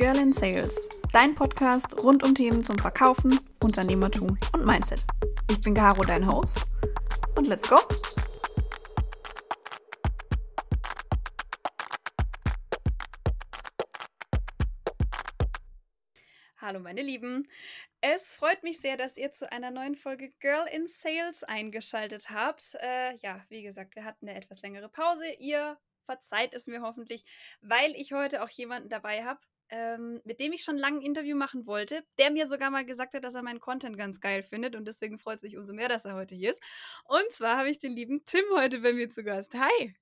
[0.00, 5.04] Girl in Sales, dein Podcast rund um Themen zum Verkaufen, Unternehmertum und Mindset.
[5.50, 6.64] Ich bin Caro, dein Host.
[7.36, 7.76] Und let's go!
[16.56, 17.46] Hallo meine Lieben.
[18.00, 22.74] Es freut mich sehr, dass ihr zu einer neuen Folge Girl in Sales eingeschaltet habt.
[22.80, 25.30] Äh, ja, wie gesagt, wir hatten eine etwas längere Pause.
[25.38, 27.26] Ihr verzeiht es mir hoffentlich,
[27.60, 29.40] weil ich heute auch jemanden dabei habe,
[29.70, 33.14] ähm, mit dem ich schon lange ein Interview machen wollte, der mir sogar mal gesagt
[33.14, 35.88] hat, dass er meinen Content ganz geil findet und deswegen freut es mich umso mehr,
[35.88, 36.62] dass er heute hier ist.
[37.04, 39.54] Und zwar habe ich den lieben Tim heute bei mir zu Gast.
[39.54, 39.94] Hi.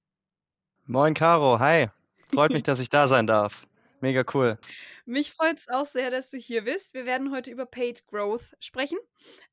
[0.87, 1.89] Moin Caro, hi.
[2.33, 3.67] Freut mich, dass ich da sein darf.
[4.01, 4.59] Mega cool.
[5.07, 6.95] Mich freut es auch sehr, dass du hier bist.
[6.95, 8.99] Wir werden heute über Paid Growth sprechen.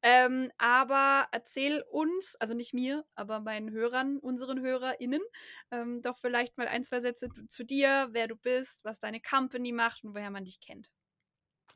[0.04, 5.22] Ähm, aber erzähl uns, also nicht mir, aber meinen Hörern, unseren HörerInnen,
[5.72, 9.72] ähm, doch vielleicht mal ein, zwei Sätze zu dir, wer du bist, was deine Company
[9.72, 10.92] macht und woher man dich kennt.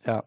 [0.06, 0.24] Ja.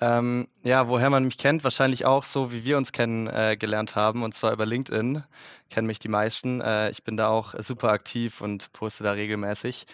[0.00, 4.22] Ähm, ja, woher man mich kennt, wahrscheinlich auch so, wie wir uns kennengelernt äh, haben,
[4.22, 5.24] und zwar über LinkedIn.
[5.70, 6.60] Kennen mich die meisten.
[6.60, 9.86] Äh, ich bin da auch super aktiv und poste da regelmäßig.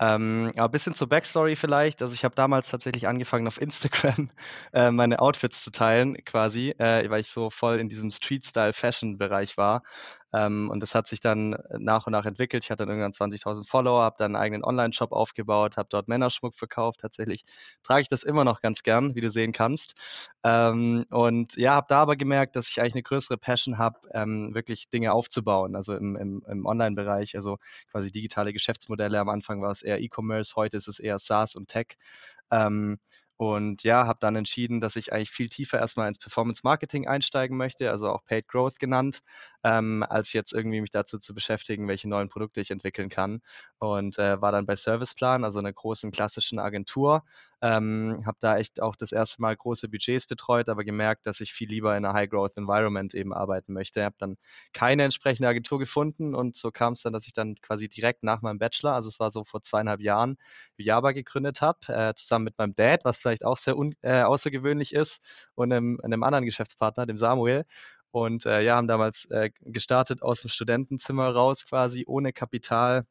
[0.00, 2.02] Ähm, aber ein bisschen zur Backstory vielleicht.
[2.02, 4.30] Also ich habe damals tatsächlich angefangen auf Instagram
[4.72, 9.82] äh, meine Outfits zu teilen, quasi, äh, weil ich so voll in diesem Street-Style-Fashion-Bereich war.
[10.34, 12.64] Ähm, und das hat sich dann äh, nach und nach entwickelt.
[12.64, 16.54] Ich hatte dann irgendwann 20.000 Follower, habe dann einen eigenen Online-Shop aufgebaut, habe dort Männerschmuck
[16.56, 17.00] verkauft.
[17.00, 17.44] Tatsächlich
[17.82, 19.94] trage ich das immer noch ganz gern, wie du sehen kannst.
[20.44, 24.54] Ähm, und ja, habe da aber gemerkt, dass ich eigentlich eine größere Passion habe, ähm,
[24.54, 27.58] wirklich Dinge aufzubauen, also im, im, im Online-Bereich, also
[27.90, 29.18] quasi digitale Geschäftsmodelle.
[29.18, 31.96] Am Anfang war es eher E-Commerce, heute ist es eher SaaS und Tech.
[32.50, 32.98] Ähm,
[33.36, 37.56] und ja, habe dann entschieden, dass ich eigentlich viel tiefer erstmal ins Performance Marketing einsteigen
[37.56, 39.22] möchte, also auch Paid Growth genannt,
[39.64, 43.40] ähm, als jetzt irgendwie mich dazu zu beschäftigen, welche neuen Produkte ich entwickeln kann.
[43.78, 47.24] Und äh, war dann bei Serviceplan, also einer großen klassischen Agentur,
[47.60, 51.52] ähm, habe da echt auch das erste Mal große Budgets betreut, aber gemerkt, dass ich
[51.52, 54.04] viel lieber in einer High-Growth-Environment eben arbeiten möchte.
[54.04, 54.36] Habe dann
[54.72, 58.42] keine entsprechende Agentur gefunden und so kam es dann, dass ich dann quasi direkt nach
[58.42, 60.38] meinem Bachelor, also es war so vor zweieinhalb Jahren,
[60.76, 65.20] Java gegründet habe, äh, zusammen mit meinem Dad, was vielleicht auch sehr äh, außergewöhnlich ist,
[65.54, 67.64] und einem, einem anderen Geschäftspartner, dem Samuel.
[68.10, 73.04] Und äh, ja, haben damals äh, gestartet aus dem Studentenzimmer raus, quasi ohne Kapital,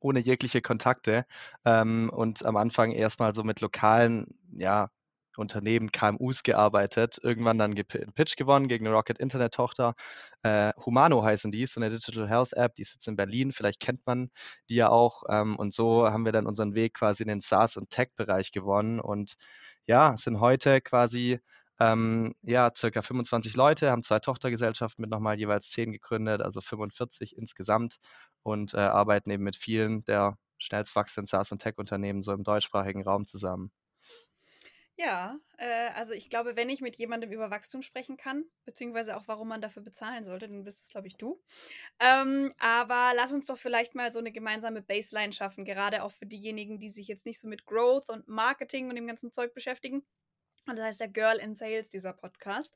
[0.00, 1.24] ohne jegliche Kontakte
[1.64, 4.90] ähm, und am Anfang erstmal so mit lokalen, ja,
[5.36, 9.94] Unternehmen, KMUs gearbeitet, irgendwann dann einen Pitch gewonnen gegen eine Rocket Internet Tochter.
[10.42, 14.06] Äh, Humano heißen die, so eine Digital Health App, die sitzt in Berlin, vielleicht kennt
[14.06, 14.30] man
[14.68, 15.22] die ja auch.
[15.28, 19.00] Ähm, und so haben wir dann unseren Weg quasi in den SaaS- und Tech-Bereich gewonnen
[19.00, 19.36] und
[19.86, 21.40] ja, sind heute quasi
[21.80, 27.36] ähm, ja, circa 25 Leute, haben zwei Tochtergesellschaften mit nochmal jeweils zehn gegründet, also 45
[27.36, 27.98] insgesamt
[28.42, 33.02] und äh, arbeiten eben mit vielen der schnellst wachsenden SaaS- und Tech-Unternehmen so im deutschsprachigen
[33.04, 33.72] Raum zusammen.
[34.96, 39.28] Ja, äh, also ich glaube, wenn ich mit jemandem über Wachstum sprechen kann, beziehungsweise auch
[39.28, 41.40] warum man dafür bezahlen sollte, dann bist es, glaube ich, du.
[42.00, 46.26] Ähm, aber lass uns doch vielleicht mal so eine gemeinsame Baseline schaffen, gerade auch für
[46.26, 50.04] diejenigen, die sich jetzt nicht so mit Growth und Marketing und dem ganzen Zeug beschäftigen.
[50.66, 52.74] Und das heißt der Girl in Sales, dieser Podcast.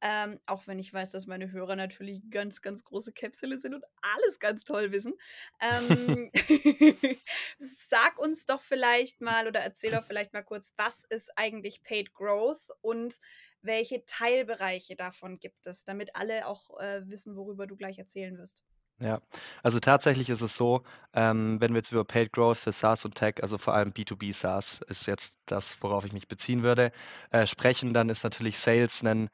[0.00, 3.84] Ähm, auch wenn ich weiß, dass meine Hörer natürlich ganz, ganz große Käpsele sind und
[4.00, 5.14] alles ganz toll wissen.
[5.60, 6.30] Ähm,
[7.58, 12.14] sag uns doch vielleicht mal oder erzähl doch vielleicht mal kurz, was ist eigentlich Paid
[12.14, 13.18] Growth und
[13.62, 18.62] welche Teilbereiche davon gibt es, damit alle auch äh, wissen, worüber du gleich erzählen wirst.
[19.00, 19.20] Ja,
[19.62, 20.84] also tatsächlich ist es so,
[21.14, 24.32] ähm, wenn wir jetzt über Paid Growth für SaaS und Tech, also vor allem B2B
[24.32, 26.92] SaaS ist jetzt das, worauf ich mich beziehen würde,
[27.30, 29.30] äh, sprechen, dann ist natürlich Sales ein,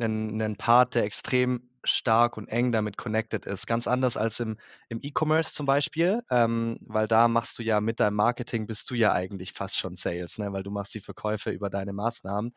[0.00, 3.66] ein, ein Part, der extrem stark und eng damit connected ist.
[3.66, 4.56] Ganz anders als im,
[4.88, 8.94] im E-Commerce zum Beispiel, ähm, weil da machst du ja mit deinem Marketing, bist du
[8.94, 10.52] ja eigentlich fast schon Sales, ne?
[10.52, 12.52] weil du machst die Verkäufe über deine Maßnahmen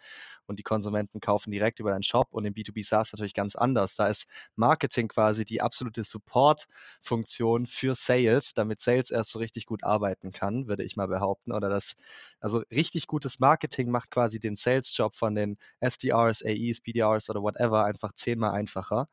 [0.47, 3.95] und die Konsumenten kaufen direkt über deinen Shop und im B2B SaaS natürlich ganz anders.
[3.95, 4.25] Da ist
[4.55, 10.67] Marketing quasi die absolute Support-Funktion für Sales, damit Sales erst so richtig gut arbeiten kann,
[10.67, 11.51] würde ich mal behaupten.
[11.51, 11.95] Oder das,
[12.39, 17.85] also richtig gutes Marketing macht quasi den Sales-Job von den SDRs, AEs, BDRs oder whatever
[17.85, 19.07] einfach zehnmal einfacher.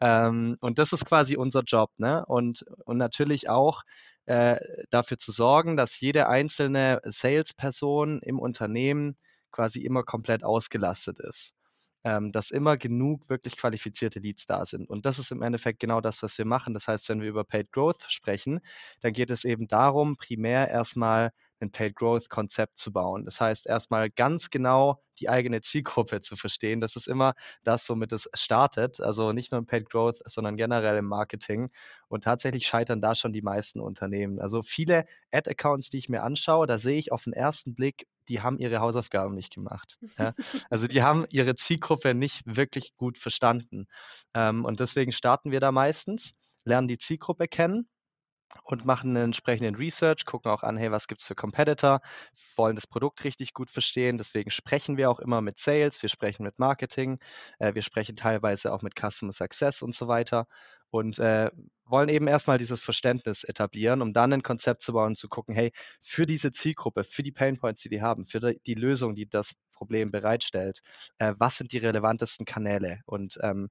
[0.00, 2.24] Ähm, und das ist quasi unser Job, ne?
[2.26, 3.82] Und, und natürlich auch
[4.26, 4.56] äh,
[4.90, 9.16] dafür zu sorgen, dass jede einzelne Salesperson im Unternehmen
[9.54, 11.52] quasi immer komplett ausgelastet ist.
[12.06, 14.90] Ähm, dass immer genug wirklich qualifizierte Leads da sind.
[14.90, 16.74] Und das ist im Endeffekt genau das, was wir machen.
[16.74, 18.60] Das heißt, wenn wir über Paid Growth sprechen,
[19.00, 23.24] dann geht es eben darum, primär erstmal ein Paid Growth Konzept zu bauen.
[23.24, 26.80] Das heißt, erstmal ganz genau die eigene Zielgruppe zu verstehen.
[26.82, 29.00] Das ist immer das, womit es startet.
[29.00, 31.70] Also nicht nur im Paid Growth, sondern generell im Marketing.
[32.08, 34.40] Und tatsächlich scheitern da schon die meisten Unternehmen.
[34.40, 38.40] Also viele Ad-Accounts, die ich mir anschaue, da sehe ich auf den ersten Blick die
[38.40, 39.98] haben ihre Hausaufgaben nicht gemacht.
[40.18, 40.32] Ja?
[40.70, 43.86] Also die haben ihre Zielgruppe nicht wirklich gut verstanden.
[44.34, 46.32] Ähm, und deswegen starten wir da meistens,
[46.64, 47.88] lernen die Zielgruppe kennen
[48.62, 52.00] und machen einen entsprechenden Research, gucken auch an, hey, was gibt es für Competitor,
[52.56, 54.18] wollen das Produkt richtig gut verstehen.
[54.18, 57.18] Deswegen sprechen wir auch immer mit Sales, wir sprechen mit Marketing,
[57.58, 60.46] äh, wir sprechen teilweise auch mit Customer Success und so weiter
[60.90, 61.50] und äh,
[61.86, 65.54] wollen eben erstmal dieses Verständnis etablieren, um dann ein Konzept zu bauen und zu gucken,
[65.54, 65.72] hey,
[66.02, 69.52] für diese Zielgruppe, für die Painpoints, die die haben, für die, die Lösung, die das
[69.72, 70.80] Problem bereitstellt,
[71.18, 73.00] äh, was sind die relevantesten Kanäle?
[73.06, 73.68] Und ähm,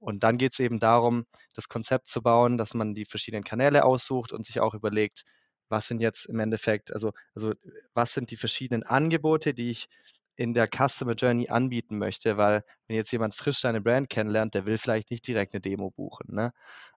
[0.00, 3.84] und dann geht es eben darum, das Konzept zu bauen, dass man die verschiedenen Kanäle
[3.84, 5.24] aussucht und sich auch überlegt,
[5.68, 7.52] was sind jetzt im Endeffekt, also, also
[7.94, 9.88] was sind die verschiedenen Angebote, die ich
[10.38, 14.66] in der Customer Journey anbieten möchte, weil wenn jetzt jemand frisch seine Brand kennenlernt, der
[14.66, 16.52] will vielleicht nicht direkt eine Demo buchen, ne?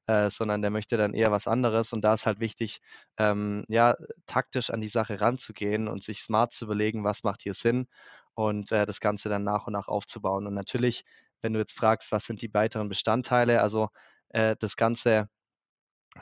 [0.07, 2.81] Äh, sondern der möchte dann eher was anderes und da ist halt wichtig,
[3.17, 3.95] ähm, ja,
[4.27, 7.87] taktisch an die Sache ranzugehen und sich smart zu überlegen, was macht hier Sinn
[8.35, 10.47] und äh, das Ganze dann nach und nach aufzubauen.
[10.47, 11.03] Und natürlich
[11.41, 13.89] wenn du jetzt fragst, was sind die weiteren Bestandteile, also
[14.29, 15.27] äh, das ganze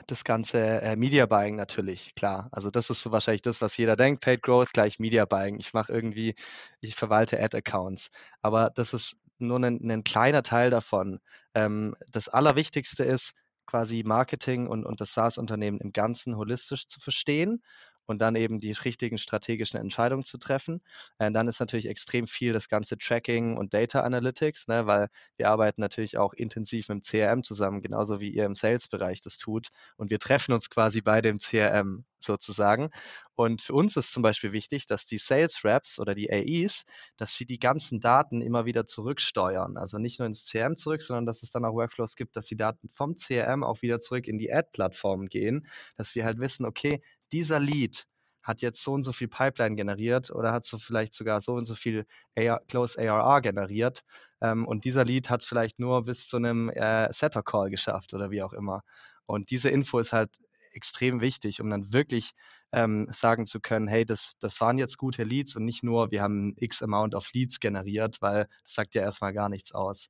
[0.06, 2.48] das ganze äh, Media Buying natürlich, klar.
[2.52, 5.58] Also das ist so wahrscheinlich das, was jeder denkt, Paid Growth gleich Media Buying.
[5.58, 6.36] Ich mache irgendwie,
[6.80, 8.10] ich verwalte Ad-Accounts.
[8.42, 11.20] Aber das ist nur ein, ein kleiner Teil davon.
[11.54, 13.34] Ähm, das Allerwichtigste ist,
[13.66, 17.62] quasi Marketing und, und das SaaS-Unternehmen im Ganzen holistisch zu verstehen
[18.10, 20.82] und dann eben die richtigen strategischen Entscheidungen zu treffen.
[21.18, 25.48] Äh, dann ist natürlich extrem viel das ganze Tracking und Data Analytics, ne, weil wir
[25.48, 29.68] arbeiten natürlich auch intensiv mit dem CRM zusammen, genauso wie ihr im Sales-Bereich das tut.
[29.96, 32.90] Und wir treffen uns quasi bei dem CRM sozusagen.
[33.34, 36.84] Und für uns ist zum Beispiel wichtig, dass die Sales Reps oder die AEs,
[37.16, 39.76] dass sie die ganzen Daten immer wieder zurücksteuern.
[39.76, 42.56] Also nicht nur ins CRM zurück, sondern dass es dann auch Workflows gibt, dass die
[42.56, 45.66] Daten vom CRM auch wieder zurück in die Ad-Plattform gehen,
[45.96, 48.06] dass wir halt wissen, okay, dieser Lead
[48.42, 51.66] hat jetzt so und so viel Pipeline generiert oder hat so vielleicht sogar so und
[51.66, 52.06] so viel
[52.36, 54.02] AR, Close ARR generiert.
[54.40, 58.14] Ähm, und dieser Lead hat es vielleicht nur bis zu einem äh, Setter Call geschafft
[58.14, 58.82] oder wie auch immer.
[59.26, 60.30] Und diese Info ist halt
[60.72, 62.32] extrem wichtig, um dann wirklich
[62.72, 66.22] ähm, sagen zu können, hey, das, das waren jetzt gute Leads und nicht nur, wir
[66.22, 70.08] haben X Amount of Leads generiert, weil das sagt ja erstmal gar nichts aus.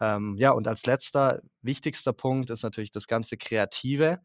[0.00, 4.20] Ähm, ja, und als letzter, wichtigster Punkt ist natürlich das ganze Kreative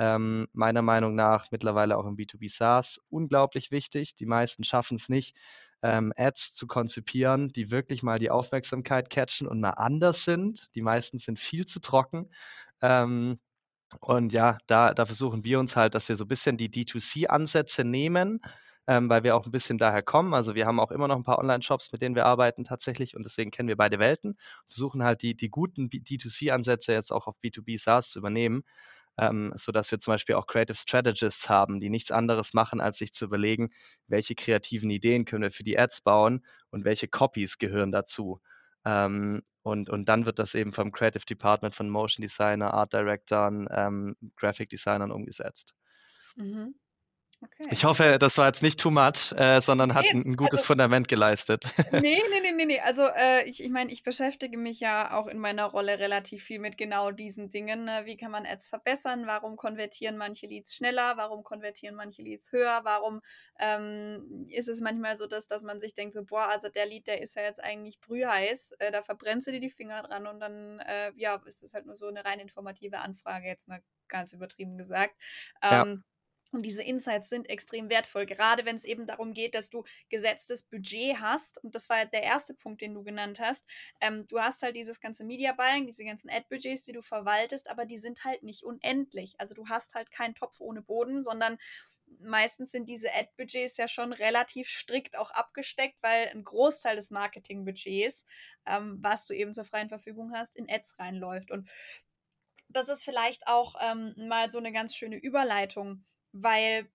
[0.00, 4.16] ähm, meiner Meinung nach mittlerweile auch im B2B SaaS unglaublich wichtig.
[4.16, 5.36] Die meisten schaffen es nicht,
[5.82, 10.70] ähm, Ads zu konzipieren, die wirklich mal die Aufmerksamkeit catchen und mal anders sind.
[10.74, 12.30] Die meisten sind viel zu trocken.
[12.80, 13.40] Ähm,
[14.00, 17.84] und ja, da, da versuchen wir uns halt, dass wir so ein bisschen die D2C-Ansätze
[17.84, 18.40] nehmen,
[18.86, 20.32] ähm, weil wir auch ein bisschen daher kommen.
[20.32, 23.24] Also wir haben auch immer noch ein paar Online-Shops, mit denen wir arbeiten tatsächlich und
[23.24, 24.38] deswegen kennen wir beide Welten.
[24.66, 28.64] Versuchen halt die, die guten D2C-Ansätze jetzt auch auf B2B SaaS zu übernehmen
[29.20, 33.12] ähm, sodass wir zum Beispiel auch Creative Strategists haben, die nichts anderes machen, als sich
[33.12, 33.70] zu überlegen,
[34.06, 38.40] welche kreativen Ideen können wir für die Ads bauen und welche Copies gehören dazu.
[38.84, 43.52] Ähm, und, und dann wird das eben vom Creative Department von Motion Designer, Art Directors,
[43.70, 45.74] ähm, Graphic Designern umgesetzt.
[46.36, 46.74] Mhm.
[47.42, 47.68] Okay.
[47.70, 50.60] Ich hoffe, das war jetzt nicht too much, äh, sondern hat nee, ein, ein, gutes
[50.60, 51.64] also, Fundament geleistet.
[51.92, 52.80] Nee, nee, nee, nee, nee.
[52.80, 56.58] Also äh, ich, ich meine, ich beschäftige mich ja auch in meiner Rolle relativ viel
[56.58, 57.84] mit genau diesen Dingen.
[57.84, 58.02] Ne?
[58.04, 59.26] Wie kann man Ads verbessern?
[59.26, 61.16] Warum konvertieren manche Leads schneller?
[61.16, 62.80] Warum konvertieren manche Leads höher?
[62.84, 63.22] Warum
[63.58, 67.06] ähm, ist es manchmal so, dass, dass man sich denkt, so, boah, also der Lead,
[67.06, 70.40] der ist ja jetzt eigentlich brühheiß, äh, da verbrennst du dir die Finger dran und
[70.40, 74.32] dann, äh, ja, ist das halt nur so eine rein informative Anfrage, jetzt mal ganz
[74.32, 75.14] übertrieben gesagt.
[75.62, 75.96] Ähm, ja.
[76.52, 80.62] Und diese Insights sind extrem wertvoll, gerade wenn es eben darum geht, dass du gesetztes
[80.62, 81.62] Budget hast.
[81.62, 83.64] Und das war der erste Punkt, den du genannt hast.
[84.00, 87.84] Ähm, du hast halt dieses ganze Media Buying, diese ganzen Ad-Budgets, die du verwaltest, aber
[87.84, 89.34] die sind halt nicht unendlich.
[89.38, 91.58] Also du hast halt keinen Topf ohne Boden, sondern
[92.18, 98.26] meistens sind diese Ad-Budgets ja schon relativ strikt auch abgesteckt, weil ein Großteil des Marketing-Budgets,
[98.66, 101.50] ähm, was du eben zur freien Verfügung hast, in Ads reinläuft.
[101.50, 101.70] Und
[102.68, 106.90] das ist vielleicht auch ähm, mal so eine ganz schöne Überleitung weil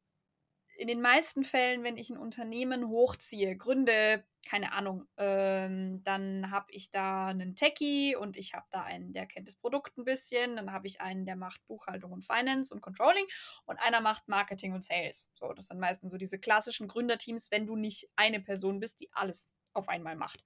[0.78, 6.72] in den meisten Fällen, wenn ich ein Unternehmen hochziehe, gründe, keine Ahnung, ähm, dann habe
[6.72, 10.56] ich da einen Techie und ich habe da einen, der kennt das Produkt ein bisschen,
[10.58, 13.26] dann habe ich einen, der macht Buchhaltung und Finance und Controlling
[13.66, 15.32] und einer macht Marketing und Sales.
[15.34, 19.10] So, das sind meistens so diese klassischen Gründerteams, wenn du nicht eine Person bist, die
[19.14, 20.44] alles auf einmal macht.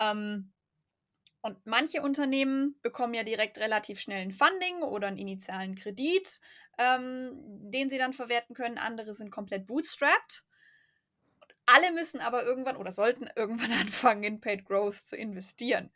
[0.00, 0.53] Ähm,
[1.44, 6.40] und manche Unternehmen bekommen ja direkt relativ schnell ein Funding oder einen initialen Kredit,
[6.78, 7.32] ähm,
[7.70, 8.78] den sie dann verwerten können.
[8.78, 10.46] Andere sind komplett bootstrapped.
[11.66, 15.90] Alle müssen aber irgendwann oder sollten irgendwann anfangen, in Paid Growth zu investieren.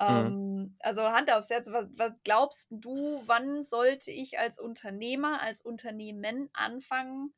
[0.00, 0.06] Mhm.
[0.08, 5.60] Ähm, also Hand aufs Herz, was, was, glaubst du, wann sollte ich als Unternehmer, als
[5.60, 7.34] Unternehmen anfangen,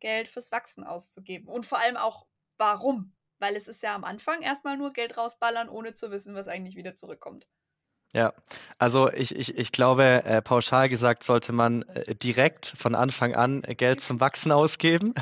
[0.00, 1.48] Geld fürs Wachsen auszugeben?
[1.48, 2.26] Und vor allem auch
[2.58, 3.14] warum?
[3.40, 6.76] Weil es ist ja am Anfang erstmal nur Geld rausballern, ohne zu wissen, was eigentlich
[6.76, 7.46] wieder zurückkommt.
[8.14, 8.32] Ja,
[8.78, 13.60] also ich, ich, ich glaube, äh, pauschal gesagt sollte man äh, direkt von Anfang an
[13.60, 15.12] Geld zum Wachsen ausgeben.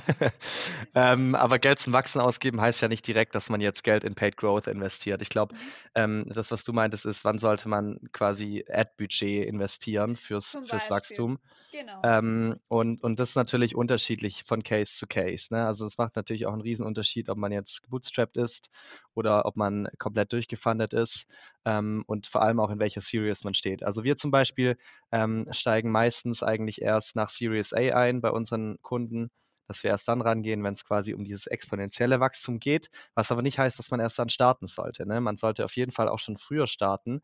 [0.95, 4.15] ähm, aber Geld zum Wachsen ausgeben heißt ja nicht direkt, dass man jetzt Geld in
[4.15, 5.21] Paid Growth investiert.
[5.21, 5.61] Ich glaube, mhm.
[5.97, 11.41] ähm, das, was du meintest, ist, wann sollte man quasi Ad-Budget investieren fürs, fürs Wachstum.
[11.73, 12.01] Genau.
[12.05, 15.53] Ähm, und, und das ist natürlich unterschiedlich von Case zu Case.
[15.53, 15.67] Ne?
[15.67, 18.71] Also es macht natürlich auch einen Riesenunterschied, ob man jetzt bootstrapped ist
[19.15, 21.27] oder ob man komplett durchgefundet ist
[21.67, 23.85] ähm, und vor allem auch in welcher Series man steht.
[23.85, 24.79] Also wir zum Beispiel
[25.13, 29.31] ähm, steigen meistens eigentlich erst nach Series A ein bei unseren Kunden,
[29.69, 33.43] dass wir erst dann rangehen, wenn es quasi um dieses exponentielle Wachstum geht, was aber
[33.43, 35.07] nicht heißt, dass man erst dann starten sollte.
[35.07, 35.21] Ne?
[35.21, 37.23] Man sollte auf jeden Fall auch schon früher starten.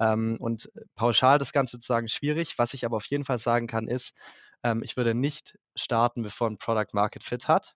[0.00, 2.58] Ähm, und pauschal das Ganze zu sagen, schwierig.
[2.58, 4.14] Was ich aber auf jeden Fall sagen kann, ist,
[4.64, 7.74] ähm, ich würde nicht starten, bevor ein Product Market Fit hat.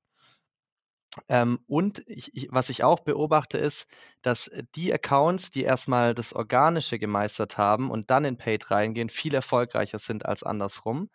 [1.29, 3.87] Ähm, und ich, ich, was ich auch beobachte, ist,
[4.23, 9.35] dass die Accounts, die erstmal das Organische gemeistert haben und dann in Paid reingehen, viel
[9.35, 11.11] erfolgreicher sind als andersrum.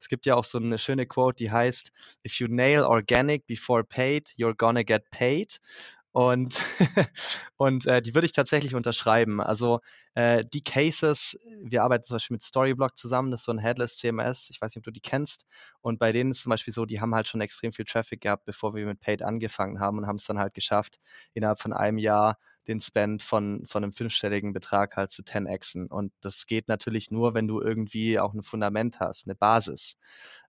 [0.00, 1.92] Es gibt ja auch so eine schöne Quote, die heißt,
[2.24, 5.60] If you nail organic before paid, you're gonna get paid.
[6.18, 6.58] Und,
[7.58, 9.40] und äh, die würde ich tatsächlich unterschreiben.
[9.40, 9.78] Also
[10.14, 13.98] äh, die Cases, wir arbeiten zum Beispiel mit Storyblock zusammen, das ist so ein Headless
[13.98, 15.46] CMS, ich weiß nicht, ob du die kennst.
[15.80, 18.46] Und bei denen ist zum Beispiel so, die haben halt schon extrem viel Traffic gehabt,
[18.46, 20.98] bevor wir mit Paid angefangen haben und haben es dann halt geschafft,
[21.34, 25.86] innerhalb von einem Jahr den Spend von, von einem fünfstelligen Betrag halt zu 10xen.
[25.86, 29.96] Und das geht natürlich nur, wenn du irgendwie auch ein Fundament hast, eine Basis.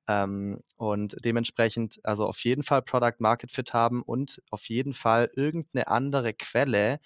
[0.09, 5.29] Ähm, und dementsprechend also auf jeden Fall Product Market Fit haben und auf jeden Fall
[5.35, 6.99] irgendeine andere Quelle,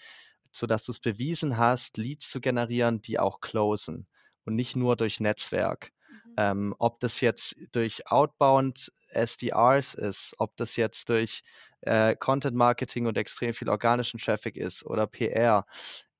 [0.53, 4.07] sodass du es bewiesen hast, Leads zu generieren, die auch closen
[4.45, 5.91] und nicht nur durch Netzwerk.
[6.09, 6.33] Mhm.
[6.37, 11.43] Ähm, ob das jetzt durch Outbound SDRs ist, ob das jetzt durch
[11.81, 15.65] äh, Content Marketing und extrem viel organischen Traffic ist oder PR,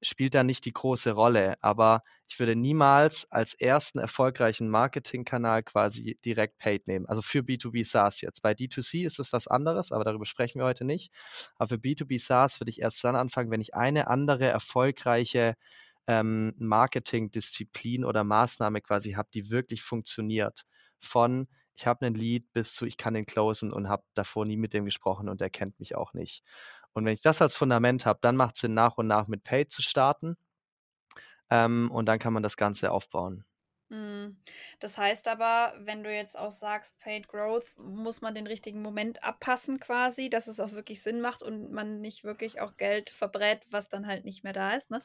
[0.04, 1.56] spielt da nicht die große Rolle.
[1.62, 7.06] Aber ich würde niemals als ersten erfolgreichen Marketingkanal quasi direkt Paid nehmen.
[7.08, 8.42] Also für B2B SaaS jetzt.
[8.42, 11.12] Bei D2C ist es was anderes, aber darüber sprechen wir heute nicht.
[11.58, 15.56] Aber für B2B SaaS würde ich erst dann anfangen, wenn ich eine andere erfolgreiche
[16.08, 20.66] ähm, Marketingdisziplin oder Maßnahme quasi habe, die wirklich funktioniert.
[21.02, 24.58] Von ich habe einen Lead bis zu ich kann den closen und habe davor nie
[24.58, 26.44] mit dem gesprochen und er kennt mich auch nicht.
[26.94, 29.44] Und wenn ich das als Fundament habe, dann macht es Sinn, nach und nach mit
[29.44, 30.38] Paid zu starten.
[31.50, 33.46] Ähm, und dann kann man das Ganze aufbauen.
[33.94, 34.36] Hm.
[34.80, 39.24] Das heißt aber, wenn du jetzt auch sagst, Paid Growth, muss man den richtigen Moment
[39.24, 43.62] abpassen quasi, dass es auch wirklich Sinn macht und man nicht wirklich auch Geld verbrät,
[43.70, 44.90] was dann halt nicht mehr da ist.
[44.90, 45.04] Ne?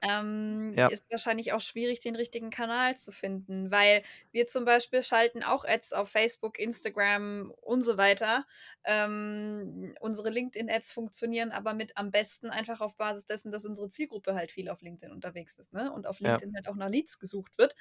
[0.00, 0.88] Ähm, ja.
[0.88, 5.64] Ist wahrscheinlich auch schwierig, den richtigen Kanal zu finden, weil wir zum Beispiel schalten auch
[5.64, 8.46] Ads auf Facebook, Instagram und so weiter.
[8.82, 14.34] Ähm, unsere LinkedIn-Ads funktionieren aber mit am besten einfach auf Basis dessen, dass unsere Zielgruppe
[14.34, 15.92] halt viel auf LinkedIn unterwegs ist ne?
[15.92, 16.56] und auf LinkedIn ja.
[16.56, 17.76] halt auch nach Leads gesucht wird.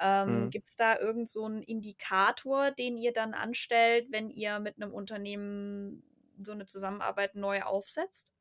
[0.00, 0.50] Ähm, mhm.
[0.50, 4.92] Gibt es da irgend so einen Indikator, den ihr dann anstellt, wenn ihr mit einem
[4.92, 6.02] Unternehmen
[6.38, 8.32] so eine Zusammenarbeit neu aufsetzt,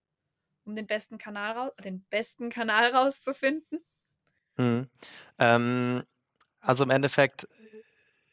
[0.63, 3.79] um den besten Kanal, den besten Kanal rauszufinden?
[4.57, 4.89] Mhm.
[5.39, 6.03] Ähm,
[6.61, 7.47] also im Endeffekt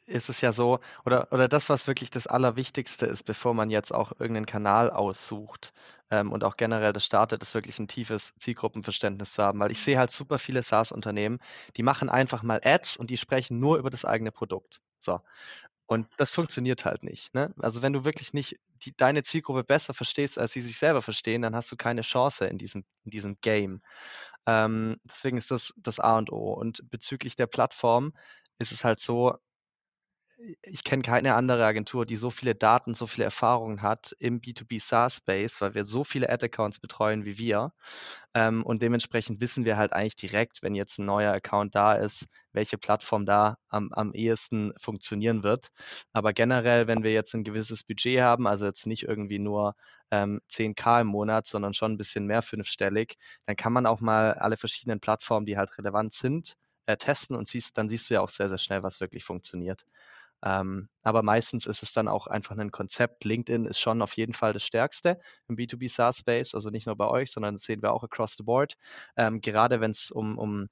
[0.08, 3.92] ist es ja so, oder, oder das, was wirklich das Allerwichtigste ist, bevor man jetzt
[3.92, 5.72] auch irgendeinen Kanal aussucht
[6.10, 9.60] ähm, und auch generell das startet, ist wirklich ein tiefes Zielgruppenverständnis zu haben.
[9.60, 11.38] Weil ich sehe halt super viele SaaS-Unternehmen,
[11.76, 14.80] die machen einfach mal Ads und die sprechen nur über das eigene Produkt.
[15.00, 15.20] So.
[15.86, 17.32] Und das funktioniert halt nicht.
[17.34, 17.54] Ne?
[17.58, 21.42] Also wenn du wirklich nicht die, deine Zielgruppe besser verstehst, als sie sich selber verstehen,
[21.42, 23.82] dann hast du keine Chance in diesem, in diesem Game.
[24.46, 26.52] Ähm, deswegen ist das das A und O.
[26.52, 28.12] Und bezüglich der Plattform
[28.58, 29.34] ist es halt so,
[30.62, 34.78] ich kenne keine andere Agentur, die so viele Daten, so viele Erfahrungen hat im B2B
[34.78, 37.72] SaaS-Space, weil wir so viele Ad-Accounts betreuen wie wir.
[38.34, 42.26] Ähm, und dementsprechend wissen wir halt eigentlich direkt, wenn jetzt ein neuer Account da ist,
[42.52, 45.68] welche Plattform da am, am ehesten funktionieren wird.
[46.12, 49.74] Aber generell, wenn wir jetzt ein gewisses Budget haben, also jetzt nicht irgendwie nur
[50.12, 53.16] ähm, 10k im Monat, sondern schon ein bisschen mehr fünfstellig,
[53.46, 56.54] dann kann man auch mal alle verschiedenen Plattformen, die halt relevant sind,
[56.86, 59.84] äh, testen und siehst, dann siehst du ja auch sehr, sehr schnell, was wirklich funktioniert.
[60.44, 63.24] Ähm, aber meistens ist es dann auch einfach ein Konzept.
[63.24, 65.18] LinkedIn ist schon auf jeden Fall das Stärkste
[65.48, 68.34] im B2B SaaS Space, also nicht nur bei euch, sondern das sehen wir auch across
[68.36, 68.74] the board.
[69.16, 70.68] Ähm, gerade wenn es um, um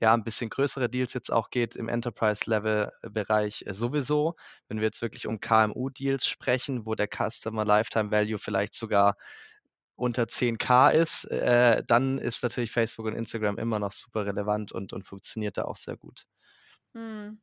[0.00, 4.34] ja, ein bisschen größere Deals jetzt auch geht im Enterprise-Level-Bereich äh, sowieso.
[4.68, 9.16] Wenn wir jetzt wirklich um KMU-Deals sprechen, wo der Customer Lifetime Value vielleicht sogar
[9.96, 14.92] unter 10k ist, äh, dann ist natürlich Facebook und Instagram immer noch super relevant und,
[14.92, 16.24] und funktioniert da auch sehr gut.
[16.94, 17.40] Hm.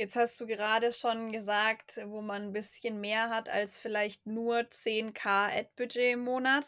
[0.00, 4.70] Jetzt hast du gerade schon gesagt, wo man 'n bisschen mehr hat als vielleicht nur
[4.70, 6.66] 10.000 Ad-Budget im Monat.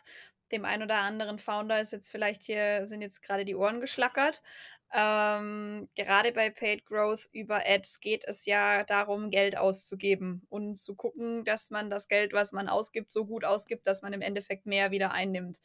[0.50, 4.42] Dem einen oder anderen Founder ist jetzt vielleicht hier sind jetzt gerade die Ohren geschlackert.
[4.92, 10.96] Ähm, gerade bei Paid Growth über Ads geht es ja darum, Geld auszugeben und zu
[10.96, 14.66] gucken, dass man das Geld, was man ausgibt, so gut ausgibt, dass man im Endeffekt
[14.66, 15.60] mehr wieder einnimmt.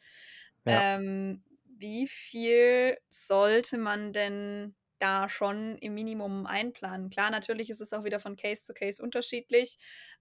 [0.66, 0.82] Ja.
[0.84, 7.10] Ähm, wie viel sollte man denn da schon im Minimum einplanen?
[7.10, 9.78] Klar, natürlich ist es auch wieder von Case zu Case unterschiedlich.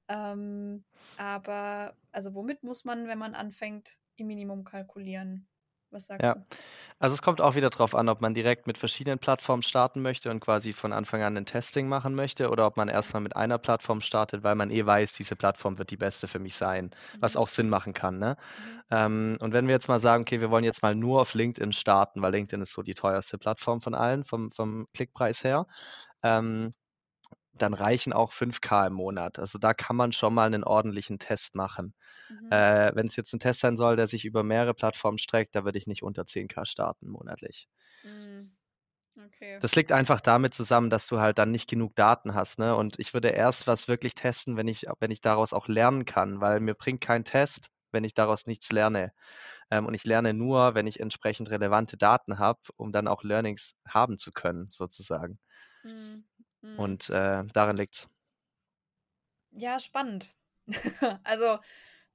[0.08, 0.86] Ähm,
[1.18, 5.48] aber also womit muss man, wenn man anfängt, im Minimum kalkulieren?
[5.92, 6.36] Was sagst Ja.
[6.36, 6.46] du?
[7.02, 10.32] Also, es kommt auch wieder drauf an, ob man direkt mit verschiedenen Plattformen starten möchte
[10.32, 13.36] und quasi von Anfang an 'nen Testing machen möchte oder ob man erst mal mit
[13.36, 16.92] einer Plattform startet, weil man eh weiß, diese Plattform wird die beste für mich sein,
[17.20, 17.40] was Mhm.
[17.42, 18.38] auch Sinn machen kann, ne?
[18.58, 18.82] Mhm.
[18.92, 21.74] Ähm, und wenn wir jetzt mal sagen: „Okay, wir wollen jetzt mal nur auf LinkedIn
[21.74, 25.68] starten“, weil LinkedIn ist so die teuerste Plattform von allen vom vom Klickpreis her,
[26.24, 26.74] ähm,
[27.54, 29.40] dann reichen auch 5.000 im Monat.
[29.40, 31.96] Also, da kann man schon mal 'nen ordentlichen Test machen.
[32.30, 32.56] Mhm.
[32.56, 35.78] Äh, wenn's jetzt 'n Test sein soll, der sich über mehrere Plattformen streckt, da würde
[35.80, 37.68] ich nicht unter 10.000 starten monatlich.
[38.04, 38.56] Mhm.
[39.18, 39.62] Okay.
[39.62, 42.76] Das liegt einfach damit zusammen, dass du halt dann nicht genug Daten hast, ne?
[42.76, 46.40] Und ich würde erst was wirklich testen, wenn ich wenn ich daraus auch lernen kann,
[46.42, 49.12] weil mir bringt kein Test, wenn ich daraus nichts lerne.
[49.72, 53.76] Ähm, und ich lerne nur, wenn ich entsprechend relevante Daten habe, um dann auch Learnings
[53.88, 55.40] haben zu können, sozusagen.
[55.84, 56.26] Mhm.
[56.62, 56.96] Mhm.
[56.96, 58.08] Und, äh, daran liegt's.
[59.52, 60.36] Ja, spannend.
[61.24, 61.60] Also,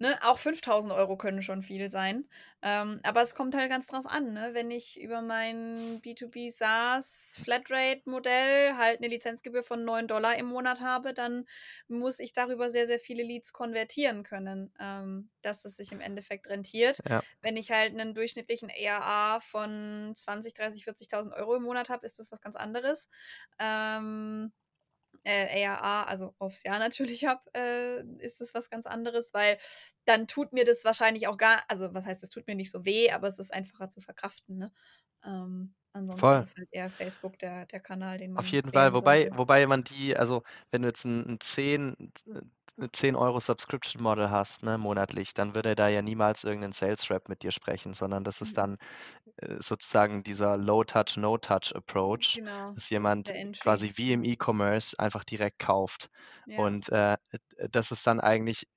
[0.00, 2.28] ne, auch 5.000 € können schon viel sein.
[2.62, 4.50] Ähm, aber es kommt halt ganz drauf an, ne?
[4.54, 10.80] Wenn ich über mein B2B SaaS Flatrate-Modell halt 'ne Lizenzgebühr von 9 $ im Monat
[10.80, 11.47] habe, dann
[11.88, 16.49] muss ich darüber sehr, sehr viele Leads konvertieren können, ähm, dass es sich im Endeffekt
[16.49, 17.02] rentiert.
[17.09, 17.23] Ja.
[17.42, 22.19] Wenn ich halt 'nen durchschnittlichen ARR von 20, 30, 40.000 € im Monat habe, ist
[22.19, 23.09] das was ganz anderes.
[23.59, 24.52] Ähm,
[25.25, 29.59] äh, ARR, also aufs Jahr natürlich habe, äh, ist das was ganz anderes, weil
[30.06, 32.85] dann tut mir das wahrscheinlich auch gar also, was heißt, es tut mir nicht so
[32.87, 34.73] weh, aber es ist einfacher zu verkraften, ne?
[35.25, 36.45] Ähm, ansonsten Voll.
[36.45, 39.35] ist halt eher Facebook der der Kanal, den Auf man jeden Fall, wobei sollte.
[39.35, 42.13] wobei man die also, wenn du jetzt 'n 'n 10
[42.78, 46.73] 'n 10 € Subscription Model hast, ne, monatlich, dann würde da ja niemals irgend 'nen
[46.73, 48.59] Sales Rep mit dir sprechen, sondern das ist Mhm.
[48.59, 48.78] dann,
[49.39, 53.61] äh, sozusagen dieser Low Touch, No Touch Approach, Genau, dass das jemand Entry.
[53.61, 56.11] quasi wie im E-Commerce einfach direkt kauft.
[56.47, 56.56] Ja.
[56.56, 58.69] Und, äh, d das ist dann eigentlich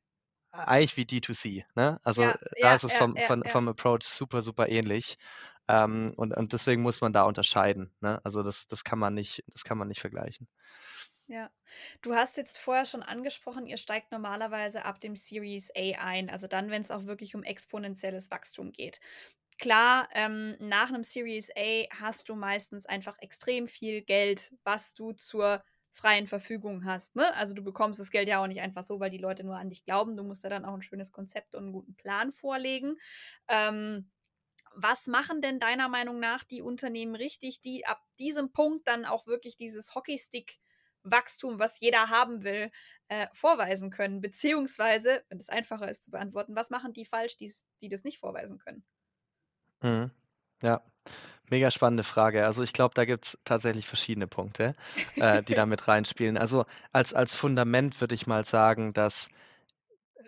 [0.53, 1.99] eigentlich wie D2C, ne?
[2.03, 5.17] Also, Ja, da ja, ist es vom von vom Approach super, super ähnlich.
[5.69, 8.21] Ähm, und und deswegen muss man da unterscheiden, ne?
[8.25, 10.47] Also, das das kann man nicht das kann man nicht vergleichen.
[11.29, 11.49] Ja.
[12.01, 16.47] Du hast jetzt vorher schon angesprochen, ihr steigt normalerweise ab dem Series A ein, also
[16.47, 18.99] dann, wenn's auch wirklich um exponentielles Wachstum geht.
[19.59, 25.13] Klar, ähm, nach 'nem Series A hast du meistens einfach extrem viel Geld, was du
[25.13, 27.33] zur freien Verfügung hast, ne?
[27.35, 29.69] Also, du bekommst das Geld ja auch nicht einfach so, weil die Leute nur an
[29.69, 30.17] dich glauben.
[30.17, 32.97] Du musst ja dann auch 'n schönes Konzept und 'n guten Plan vorlegen.
[33.47, 34.11] Ähm,
[34.75, 39.27] was machen denn deiner Meinung nach die Unternehmen richtig, die ab diesem Punkt dann auch
[39.27, 39.95] wirklich dieses
[41.05, 42.71] Hockeystick-Wachstum, was jeder haben will,
[43.09, 44.21] äh, vorweisen können?
[44.21, 48.57] Beziehungsweise, wenn es einfacher ist zu beantworten, was machen die falsch, die das nicht vorweisen
[48.59, 48.85] können?
[49.81, 50.11] Mhm.
[50.61, 50.81] Ja,
[51.49, 52.45] mega spannende Frage.
[52.45, 54.75] Also, ich glaube, da gibt's tatsächlich verschiedene Punkte,
[55.19, 56.37] äh, die da mit reinspielen.
[56.37, 59.29] Also, als als Fundament würde ich mal sagen, dass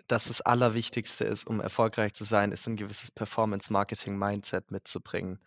[0.08, 5.40] dass das Allerwichtigste ist, um erfolgreich zu sein, ist 'n gewisses Performance-Marketing-Mindset mitzubringen.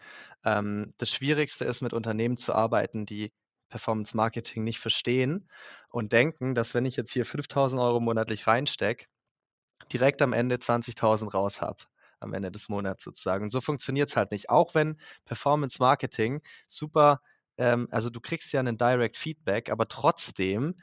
[0.43, 3.31] Ähm, das Schwierigste ist, mit Unternehmen zu arbeiten, die
[3.69, 5.49] Performance-Marketing nicht verstehen
[5.89, 9.05] und denken, dass wenn ich jetzt hier 5.000 € monatlich reinstecke,
[9.93, 11.79] direkt am Ende 20.000 raus habe,
[12.21, 13.51] am Ende des Monats sozusagen.
[13.51, 14.49] So funktioniert's halt nicht.
[14.49, 17.21] Auch wenn Performance-Marketing super
[17.59, 20.81] ähm, also, du kriegst ja 'nen Direct Feedback, aber trotzdem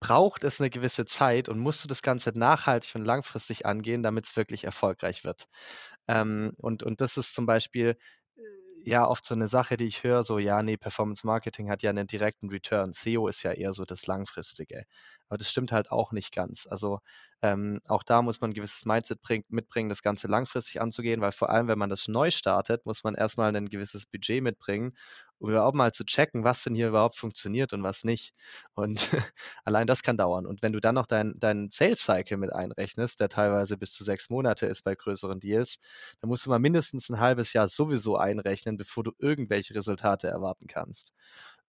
[0.00, 4.36] braucht es 'ne gewisse Zeit und musst du das Ganze nachhaltig und langfristig angehen, damit's
[4.36, 5.48] wirklich erfolgreich wird.
[6.08, 7.98] Ähm, und und das ist zum Beispiel,
[8.84, 12.06] ja oft so 'ne Sache, die ich höre, so: „Ja, ne, Performance-Marketing hat ja 'nen
[12.06, 14.84] direkten Return.“ SEO ist ja eher so das Langfristige.
[15.28, 16.66] Aber das stimmt halt auch nicht ganz.
[16.70, 17.00] Also,
[17.42, 21.32] ähm, auch da muss man 'n gewisses Mindset bring mitbringen, das Ganze langfristig anzugehen, weil
[21.32, 24.96] vor allem, wenn man das neu startet, muss man erst mal 'nen gewisses Budget mitbringen,
[25.44, 28.34] um überhaupt mal zu checken, was denn hier überhaupt funktioniert und was nicht.
[28.74, 28.98] Und
[29.64, 30.46] allein das kann dauern.
[30.46, 34.04] Und wenn du dann noch deinen deinen Sales Cycle mit einrechnest, der teilweise bis zu
[34.04, 35.78] 6 Monate ist bei größeren Deals,
[36.20, 40.66] dann musst du mal mindestens 'n 1/2 Jahr sowieso einrechnen, bevor du irgendwelche Resultate erwarten
[40.66, 41.12] kannst.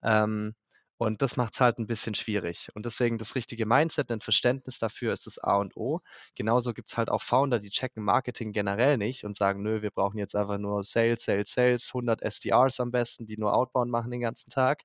[0.04, 0.56] Ähm,
[0.98, 2.70] und das macht's halt 'n bisschen schwierig.
[2.76, 6.02] Und deswegen das richtige Mindset, 'nen Verständnis dafür ist das A und O.
[6.36, 10.18] Genauso gibt's halt auch Founder, die checken Marketing generell nicht und sagen: „Nö, wir brauchen
[10.20, 14.22] jetzt einfach nur Sales, Sales, Sales, 100 SDRs am besten, die nur Outbound machen den
[14.22, 14.84] ganzen Tag.“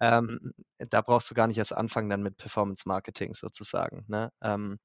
[0.00, 4.32] ähm, da brauchst du gar nicht erst anfangen dann mit Performance Marketing sozusagen, ne?
[4.42, 4.78] Ähm,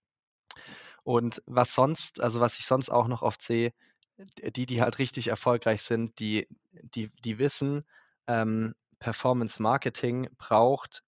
[1.03, 3.73] und was sonst also, was ich sonst auch noch oft sehe,
[4.55, 6.47] die, die halt richtig erfolgreich sind, die
[6.95, 7.85] die die wissen,
[8.27, 11.03] ähm, Performance Marketing braucht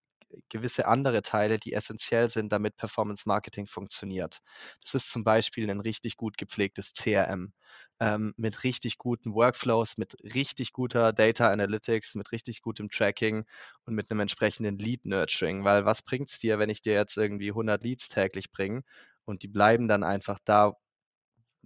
[0.49, 4.41] gewisse andere Teile, die essentiell sind, damit Performance Marketing funktioniert.
[4.81, 7.53] Das ist zum Beispiel ein richtig gut gepflegtes CRM
[8.01, 13.45] ähm, mit richtig guten Workflows, mit richtig guter Data Analytics, mit richtig gutem Tracking
[13.85, 15.63] und mit einem entsprechenden Lead Nurturing.
[15.63, 18.83] Weil was bringt es dir, wenn ich dir jetzt irgendwie 100 Leads täglich bringe
[19.25, 20.73] und die bleiben dann einfach da,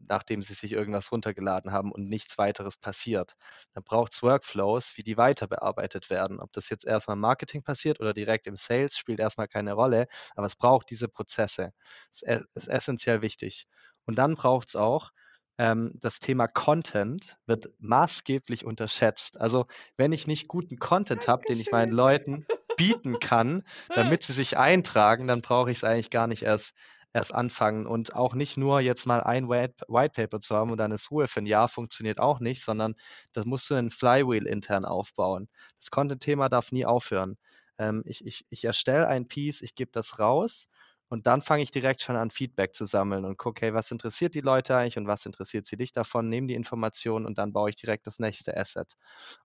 [0.07, 3.35] nachdem sie sich irgendwas runtergeladen haben und nichts weiteres passiert.
[3.73, 6.39] Dann braucht es Workflows, wie die weiter bearbeitet werden.
[6.39, 10.07] Ob das jetzt erstmal im Marketing passiert oder direkt im Sales, spielt erstmal keine Rolle,
[10.35, 11.73] aber es braucht diese Prozesse.
[12.11, 13.67] Es ist, ist essentiell wichtig.
[14.05, 15.11] Und dann braucht es auch
[15.59, 19.39] ähm, das Thema Content wird maßgeblich unterschätzt.
[19.39, 24.31] Also wenn ich nicht guten Content habe, den ich meinen Leuten bieten kann, damit sie
[24.31, 26.73] sich eintragen, dann brauche ich es eigentlich gar nicht erst
[27.13, 29.75] erst anfangen und auch nicht nur jetzt mal ein White,
[30.13, 32.95] Paper zu haben und dann ist Ruhe für ein Jahr funktioniert auch nicht, sondern
[33.33, 35.49] das musst du in Flywheel intern aufbauen.
[35.79, 37.37] Das Content-Thema darf nie aufhören.
[37.77, 40.67] Ähm, ich, ich, ich erstelle ein Piece, ich gebe das raus
[41.09, 44.35] und dann fange ich direkt schon an, Feedback zu sammeln und gucke, hey, was interessiert
[44.35, 47.71] die Leute eigentlich und was interessiert sie dich davon, nehme die Informationen und dann baue
[47.71, 48.93] ich direkt das nächste Asset.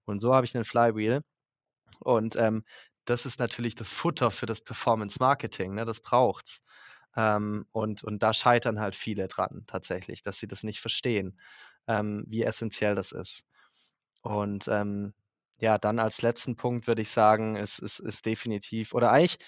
[0.05, 1.22] Und so habe ich einen Flywheel.
[2.00, 2.64] Und ähm,
[3.07, 5.85] das ist natürlich das Futter für das Performance Marketing, ne?
[5.85, 6.61] das braucht's.
[7.16, 11.40] Ähm, und, und da scheitern halt viele dran tatsächlich, dass sie das nicht verstehen,
[11.88, 13.44] ähm, wie essentiell das ist.
[14.22, 15.14] Und ähm,
[15.59, 19.38] ja, dann als letzten Punkt würde ich sagen, ist, ist, ist definitiv, oder eigentlich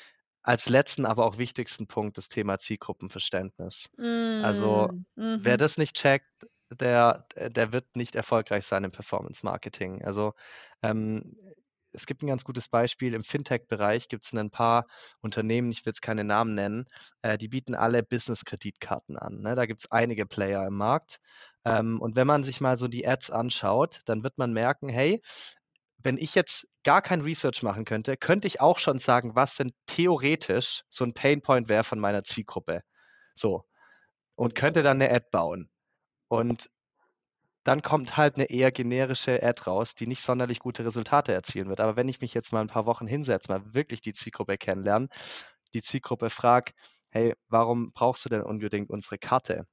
[0.42, 3.90] als letzten, aber auch wichtigsten Punkt das Thema Zielgruppenverständnis.
[4.38, 5.58] Also, Mm, wer mhm.
[5.58, 10.04] das nicht checkt, der der wird nicht erfolgreich sein im Performance Marketing.
[10.04, 10.34] Also,
[10.82, 11.36] ähm,
[11.96, 13.14] es gibt ein ganz gutes Beispiel.
[13.14, 14.86] Im Fintech-Bereich gibt es ein paar
[15.22, 16.86] Unternehmen, ich will jetzt keine Namen nennen,
[17.22, 19.54] äh, die bieten alle Business-Kreditkarten an, ne?
[19.56, 21.18] Da gibt's einige Player im Markt.
[21.64, 25.22] Ähm, und wenn man sich mal so die Ads anschaut, dann wird man merken: „Hey,
[26.04, 29.72] wenn ich jetzt gar kein Research machen könnte, könnte ich auch schon sagen, was denn
[29.88, 32.82] theoretisch so 'n Painpoint wäre von meiner Zielgruppe.
[33.34, 33.64] So.
[34.36, 35.70] Und könnte dann 'ne Ad bauen.
[36.28, 36.70] Und
[37.66, 41.80] dann kommt halt 'ne eher generische Ad raus, die nicht sonderlich gute Resultate erzielen wird.
[41.80, 45.08] Aber wenn ich mich jetzt mal 'n paar Wochen hinsetze, mal wirklich die Zielgruppe kennenlernen,
[45.74, 46.72] die Zielgruppe frage:
[47.10, 49.66] „Hey, warum brauchst du denn unbedingt unsere Karte?“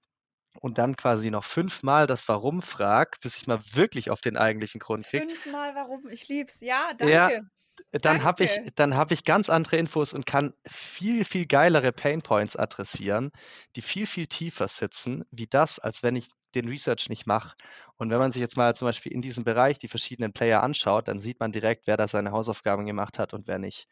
[0.61, 4.79] Und dann quasi noch fünfmal das Warum frage, bis ich mal wirklich auf den eigentlichen
[4.81, 5.25] Grund kriege.
[5.25, 6.59] Fünfmal warum, ich lieb's.
[6.61, 7.43] Ja, Ja, danke.
[7.91, 12.55] dann habe ich dann habe ich ganz andere Infos und kann viel, viel geilere Painpoints
[12.55, 13.31] adressieren,
[13.75, 17.55] die viel, viel tiefer sitzen, wie das, als wenn ich den Research nicht mache.
[17.97, 21.07] Und wenn man sich jetzt mal zum Beispiel in diesem Bereich die verschiedenen Player anschaut,
[21.07, 23.87] dann sieht man direkt, wer da seine Hausaufgaben gemacht hat und wer nicht.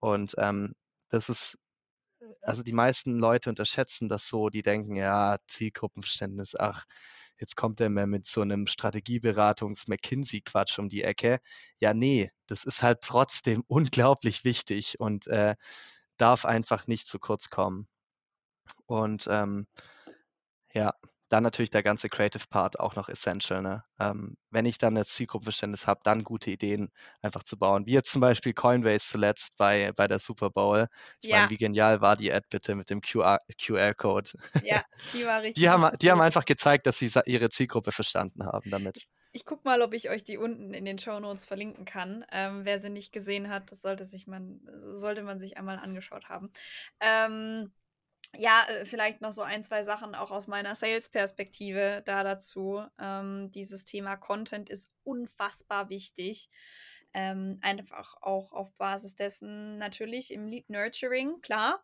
[0.00, 0.74] Und, ähm,
[1.10, 1.58] das ist
[2.42, 6.84] also die meisten Leute unterschätzen das so, die denken: „Ja, Zielgruppenverständnis, ach,
[7.38, 11.40] jetzt kommt der mal mit so 'nem Strategieberatungs-McKinsey-Quatsch um die Ecke.“
[11.80, 15.56] Ja, ne, das ist halt trotzdem unglaublich wichtig und, äh,
[16.18, 17.88] darf einfach nicht zu kurz kommen.
[18.86, 19.66] Und, ähm,
[20.74, 20.92] ja,
[21.28, 23.84] dann natürlich der ganze Creative Part auch noch essential, ne?
[23.98, 26.90] Ähm, wenn ich dann das Zielgruppenverständnis habe, dann gute Ideen
[27.22, 30.88] einfach zu bauen, wie jetzt zum Beispiel Coinbase zuletzt bei bei der Super Bowl.
[31.22, 31.50] Ich meine, Ja.
[31.50, 34.30] wie genial war die Ad bitte mit dem QR QR-Code?
[34.60, 37.92] Ja, die war Die richtig, haben richtig die haben einfach gezeigt, dass sie ihre Zielgruppe
[37.92, 38.96] verstanden haben damit.
[38.96, 42.24] Ich ich gucke mal, ob ich euch die unten in den Shownotes verlinken kann.
[42.32, 46.28] Ähm, wer sie nicht gesehen hat, das sollte sich man sollte man sich einmal angeschaut
[46.30, 46.50] haben.
[47.00, 47.72] Ähm,
[48.36, 52.84] ja, äh, vielleicht noch so ein, 2 Sachen auch aus meiner Sales-Perspektive da dazu.
[52.98, 56.50] Ähm, dieses Thema Content ist unfassbar wichtig.
[57.14, 61.82] Ähm, einfach auch auf Basis dessen natürlich im Lead Nurturing, klar.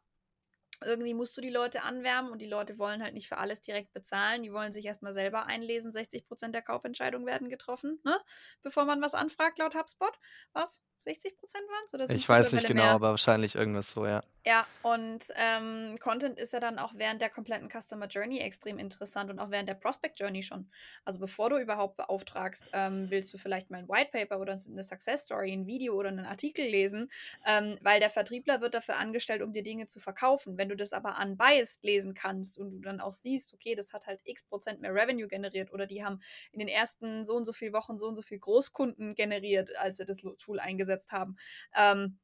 [0.84, 3.92] Irgendwie musst du die Leute anwärmen und die Leute wollen halt nicht für alles direkt
[3.92, 4.42] bezahlen.
[4.42, 5.92] Die wollen sich erstmal selber einlesen.
[5.92, 8.18] 60 Prozent der Kaufentscheidungen werden getroffen, ne?
[8.62, 10.18] Bevor man was anfragt, laut HubSpot.
[10.52, 10.82] Was?
[11.04, 12.10] 60 Prozent waren es?
[12.10, 12.92] Ich weiß nicht genau, mehr?
[12.92, 14.22] aber wahrscheinlich irgendwas so, ja.
[14.46, 19.30] Ja, und ähm, Content ist ja dann auch während der kompletten Customer Journey extrem interessant
[19.30, 20.68] und auch während der Prospect Journey schon.
[21.06, 24.82] Also bevor du überhaupt beauftragst, ähm, willst du vielleicht mal ein White Paper oder eine
[24.82, 27.08] Success Story, ein Video oder einen Artikel lesen,
[27.46, 30.58] ähm, weil der Vertriebler wird dafür angestellt, um dir Dinge zu verkaufen.
[30.58, 34.06] Wenn du das aber unbiased lesen kannst und du dann auch siehst, okay, das hat
[34.06, 36.20] halt x Prozent mehr Revenue generiert oder die haben
[36.52, 39.96] in den ersten so und so viel Wochen so und so viel Großkunden generiert, als
[39.96, 41.36] sie das Tool eingesetzt haben,
[41.74, 42.18] ähm,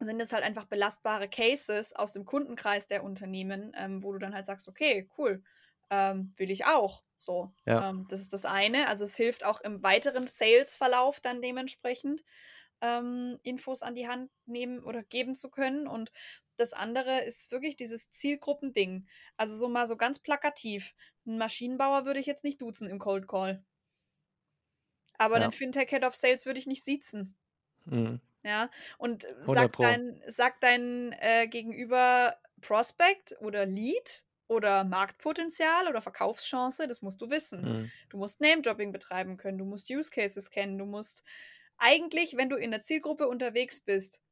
[0.00, 4.34] sind es halt einfach belastbare Cases aus dem Kundenkreis der Unternehmen, ähm, wo du dann
[4.34, 5.42] halt sagst, okay, cool,
[5.90, 7.02] ähm, will ich auch.
[7.18, 7.88] So, Ja.
[7.90, 8.88] ähm, das ist das eine.
[8.88, 12.22] Also es hilft auch im weiteren Sales-Verlauf dann dementsprechend.
[12.80, 15.86] ähm, Infos an die Hand nehmen oder geben zu können.
[15.88, 16.12] Und
[16.56, 19.06] das andere ist wirklich dieses Zielgruppending.
[19.36, 20.94] Also so mal so ganz plakativ.
[21.26, 23.64] Ein Maschinenbauer würde ich jetzt nicht duzen im Cold Call.
[25.18, 25.42] Aber ja.
[25.42, 27.36] einen Fintech Head of Sales würde ich nicht siezen.
[27.86, 28.20] Mhm.
[28.44, 36.86] Ja, und sagt dein, sagt dein äh, Gegenüber Prospect oder Lead oder Marktpotenzial oder Verkaufschance,
[36.86, 37.68] das musst du wissen.
[37.68, 37.90] Mhm.
[38.08, 41.24] Du musst Name-Dropping betreiben können, du musst Use Cases kennen, du musst
[41.76, 44.22] eigentlich, wenn du in der Zielgruppe unterwegs bist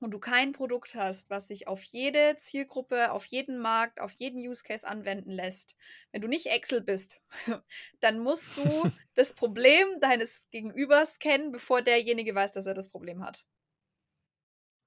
[0.00, 4.38] und du kein Produkt hast, was sich auf jede Zielgruppe, auf jeden Markt, auf jeden
[4.38, 5.76] Use Case anwenden lässt,
[6.12, 7.20] wenn du nicht Excel bist,
[8.00, 8.62] dann musst du
[9.14, 13.46] das Problem deines Gegenübers kennen, bevor derjenige weiß, dass er das Problem hat.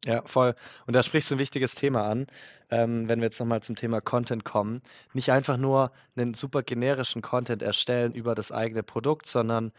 [0.06, 0.56] Ja, voll.
[0.88, 2.28] Und da sprichst du ein wichtiges Thema an,
[2.70, 4.82] ähm, wenn wir jetzt nochmal zum Thema Content kommen.
[5.14, 9.74] Nicht einfach nur einen super generischen Content erstellen über das eigene Produkt, sondern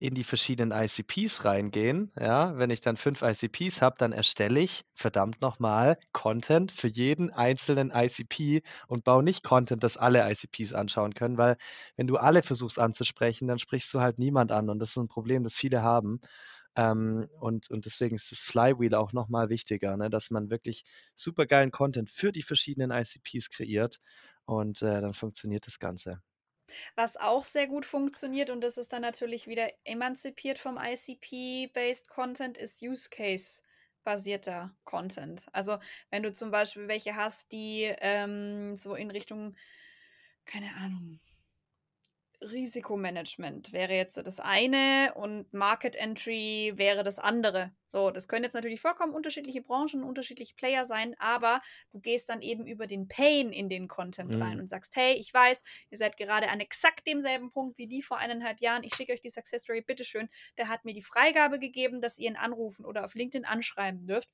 [0.00, 2.12] in die verschiedenen ICPs reingehen.
[2.18, 7.30] Ja, wenn ich dann fünf ICPs habe, dann erstelle ich verdammt nochmal Content für jeden
[7.30, 11.56] einzelnen ICP und baue nicht Content, das alle ICPs anschauen können, weil
[11.96, 15.08] wenn du alle versuchst anzusprechen, dann sprichst du halt niemand an und das ist ein
[15.08, 16.20] Problem, das viele haben.
[16.76, 20.10] Ähm, und, und deswegen ist das Flywheel auch nochmal wichtiger, ne?
[20.10, 20.84] dass man wirklich
[21.16, 24.00] super geilen Content für die verschiedenen ICPs kreiert
[24.44, 26.22] und äh, dann funktioniert das Ganze.
[26.94, 32.58] Was auch sehr gut funktioniert, und das ist dann natürlich wieder emanzipiert vom ICP-based Content,
[32.58, 33.62] ist Use Case
[34.04, 35.46] basierter Content.
[35.52, 35.78] Also
[36.10, 39.54] wenn du zum Beispiel welche hast, die ähm, so in Richtung,
[40.46, 41.20] keine Ahnung,
[42.40, 47.72] Risikomanagement wäre jetzt so das eine und Market Entry wäre das andere.
[47.88, 52.40] So, das können jetzt natürlich vollkommen unterschiedliche Branchen, unterschiedliche Player sein, aber du gehst dann
[52.40, 54.42] eben über den Pain in den Content mhm.
[54.42, 58.02] rein und sagst, hey, ich weiß, ihr seid gerade an exakt demselben Punkt wie die
[58.02, 58.84] vor eineinhalb Jahren.
[58.84, 60.28] Ich schicke euch die Success Story, bitteschön.
[60.58, 64.28] Der hat mir die Freigabe gegeben, dass ihr ihn anrufen oder auf LinkedIn anschreiben dürft.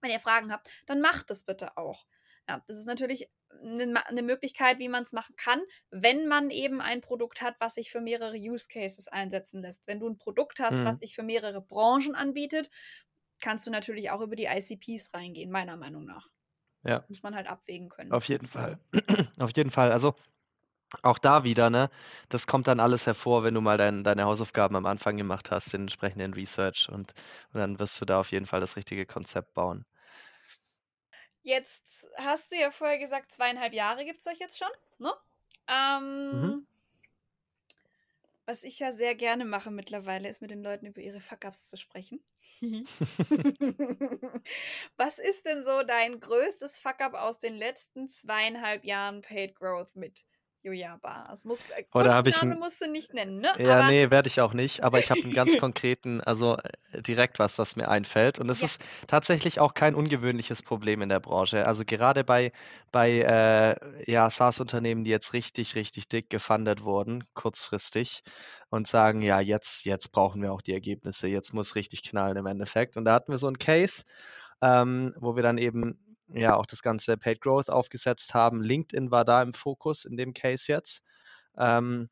[0.00, 2.06] Wenn ihr Fragen habt, dann macht das bitte auch.
[2.48, 3.28] Ja, das ist natürlich
[3.62, 7.74] eine, eine Möglichkeit, wie man es machen kann, wenn man eben ein Produkt hat, was
[7.74, 9.86] sich für mehrere Use Cases einsetzen lässt.
[9.86, 10.84] Wenn du ein Produkt hast, mhm.
[10.84, 12.70] was sich für mehrere Branchen anbietet,
[13.40, 16.28] kannst du natürlich auch über die ICPs reingehen, meiner Meinung nach.
[16.84, 17.04] Ja.
[17.08, 18.12] Muss man halt abwägen können.
[18.12, 18.78] Auf jeden Fall.
[19.38, 19.92] Auf jeden Fall.
[19.92, 20.14] Also
[21.02, 21.90] auch da wieder, ne?
[22.28, 25.72] Das kommt dann alles hervor, wenn du mal dein, deine Hausaufgaben am Anfang gemacht hast,
[25.72, 27.12] den entsprechenden Research und,
[27.52, 29.84] und dann wirst du da auf jeden Fall das richtige Konzept bauen.
[31.46, 34.66] Jetzt hast du ja vorher gesagt, zweieinhalb Jahre gibt es euch jetzt schon,
[34.98, 35.12] ne?
[35.68, 36.66] Ähm, mhm.
[38.46, 41.76] Was ich ja sehr gerne mache mittlerweile, ist mit den Leuten über ihre Fuck-Ups zu
[41.76, 42.20] sprechen.
[44.96, 50.26] Was ist denn so dein größtes Fuck-Up aus den letzten zweieinhalb Jahren Paid Growth mit
[50.66, 51.30] Julia Bar.
[51.32, 53.52] Es muss, äh, Oder ich Name musst du nicht nennen, ne?
[53.56, 54.82] Ja, aber nee, werde ich auch nicht.
[54.82, 58.40] Aber ich habe einen ganz konkreten, also äh, direkt was, was mir einfällt.
[58.40, 58.64] Und es ja.
[58.64, 61.66] ist tatsächlich auch kein ungewöhnliches Problem in der Branche.
[61.66, 62.52] Also gerade bei,
[62.90, 68.24] bei äh, ja, SaaS-Unternehmen, die jetzt richtig, richtig dick gefundet wurden, kurzfristig,
[68.68, 72.46] und sagen, ja, jetzt, jetzt brauchen wir auch die Ergebnisse, jetzt muss richtig knallen im
[72.46, 72.96] Endeffekt.
[72.96, 74.02] Und da hatten wir so einen Case,
[74.60, 75.96] ähm, wo wir dann eben
[76.28, 78.62] ja auch das ganze Paid Growth aufgesetzt haben.
[78.62, 81.02] LinkedIn war da im Fokus in dem Case jetzt.
[81.58, 82.08] Ähm,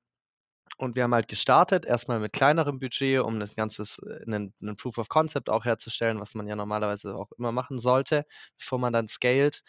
[0.76, 3.84] und wir haben halt gestartet, erstmal mit kleinerem Budget, um das Ganze,
[4.26, 8.26] einen, einen, Proof of Concept auch herzustellen, was man ja normalerweise auch immer machen sollte,
[8.58, 9.62] bevor man dann scaled.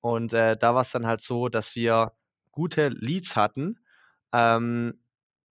[0.00, 2.12] Und äh, da war es dann halt so, dass wir
[2.52, 3.78] gute Leads hatten,
[4.32, 5.02] ähm,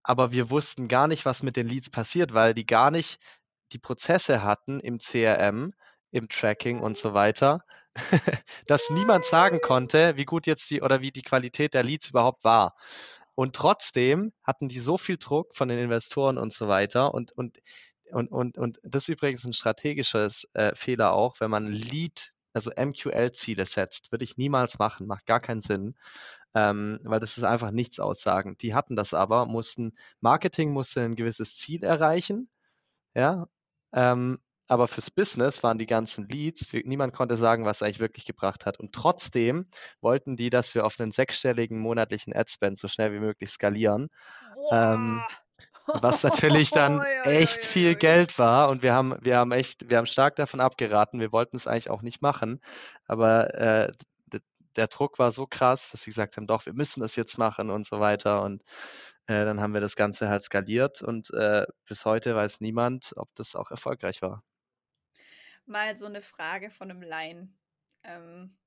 [0.03, 3.19] aber wir wussten gar nicht, was mit den Leads passiert, weil die gar nicht
[3.73, 5.73] die Prozesse hatten im CRM,
[6.11, 7.63] im Tracking und so weiter,
[8.67, 12.43] dass niemand sagen konnte, wie gut jetzt die oder wie die Qualität der Leads überhaupt
[12.43, 12.75] war.
[13.35, 17.13] Und trotzdem hatten die so viel Druck von den Investoren und so weiter.
[17.13, 17.59] Und, und,
[18.11, 22.71] und, und, und das ist übrigens ein strategisches äh, Fehler auch, wenn man Lead, also
[22.75, 24.11] MQL-Ziele setzt.
[24.11, 25.95] Würde ich niemals machen, macht gar keinen Sinn.
[26.55, 28.57] Ähm, weil das ist einfach nichts aussagen.
[28.57, 32.49] Die hatten das aber, mussten, Marketing musste ein gewisses Ziel erreichen,
[33.13, 33.47] ja,
[33.93, 37.99] ähm, aber fürs Business waren die ganzen Leads, für, niemand konnte sagen, was es eigentlich
[37.99, 38.79] wirklich gebracht hat.
[38.79, 39.65] Und trotzdem
[39.99, 44.09] wollten die, dass wir auf einen sechsstelligen monatlichen Adspend so schnell wie möglich skalieren.
[44.71, 45.23] Ähm,
[45.87, 50.05] was natürlich dann echt viel Geld war und wir haben, wir haben echt, wir haben
[50.05, 51.19] stark davon abgeraten.
[51.19, 52.61] Wir wollten es eigentlich auch nicht machen,
[53.07, 53.91] aber äh,
[54.75, 57.71] der Druck war so krass, dass sie gesagt haben, doch, wir müssen das jetzt machen
[57.71, 58.43] und so weiter.
[58.43, 58.61] Und
[59.25, 63.29] äh, dann haben wir das Ganze halt skaliert und äh, bis heute weiß niemand, ob
[63.35, 64.43] das auch erfolgreich war
[65.69, 67.57] mal so eine Frage von einem Laien.
[68.03, 68.57] Ähm,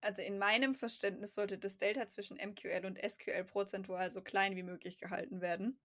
[0.00, 4.62] also in meinem Verständnis sollte das Delta zwischen MQL und SQL prozentual so klein wie
[4.62, 5.80] möglich gehalten werden.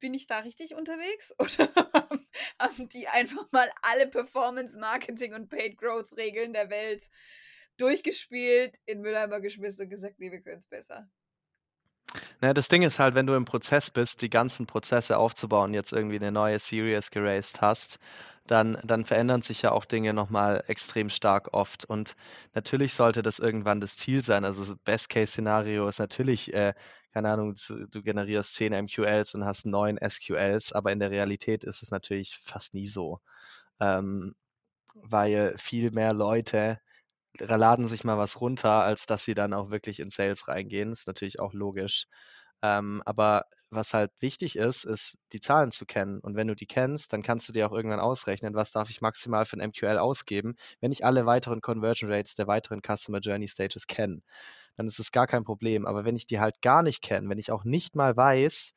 [0.00, 1.34] bin ich da richtig unterwegs?
[1.38, 1.72] Oder
[2.58, 7.10] haben die einfach mal alle Performance Marketing und Paid Growth Regeln der Welt
[7.78, 11.10] durchgespielt, in Mülleimer geschmissen und gesagt, nee, wir können es besser?
[12.40, 15.92] Na, das Ding ist halt, wenn du im Prozess bist, die ganzen Prozesse aufzubauen, jetzt
[15.92, 17.98] irgendwie eine neue Series geraced hast,
[18.46, 21.84] dann, dann verändern sich ja auch Dinge nochmal extrem stark oft.
[21.84, 22.14] Und
[22.54, 24.44] natürlich sollte das irgendwann das Ziel sein.
[24.44, 26.74] Also Best-Case-Szenario ist natürlich, äh,
[27.12, 31.64] keine Ahnung, du, du generierst 10 MQLs und hast 9 SQLs, aber in der Realität
[31.64, 33.20] ist es natürlich fast nie so.
[33.80, 34.34] Ähm,
[34.94, 36.80] weil viel mehr Leute
[37.40, 40.92] laden sich mal was runter, als dass sie dann auch wirklich in Sales reingehen.
[40.92, 42.06] Ist natürlich auch logisch.
[42.62, 46.20] Ähm, aber was halt wichtig ist, ist die Zahlen zu kennen.
[46.20, 49.00] Und wenn du die kennst, dann kannst du dir auch irgendwann ausrechnen, was darf ich
[49.00, 53.48] maximal für ein MQL ausgeben, wenn ich alle weiteren Conversion Rates der weiteren Customer Journey
[53.48, 54.22] Stages kenne.
[54.76, 55.86] Dann ist es gar kein Problem.
[55.86, 58.74] Aber wenn ich die halt gar nicht kenne, wenn ich auch nicht mal weiß,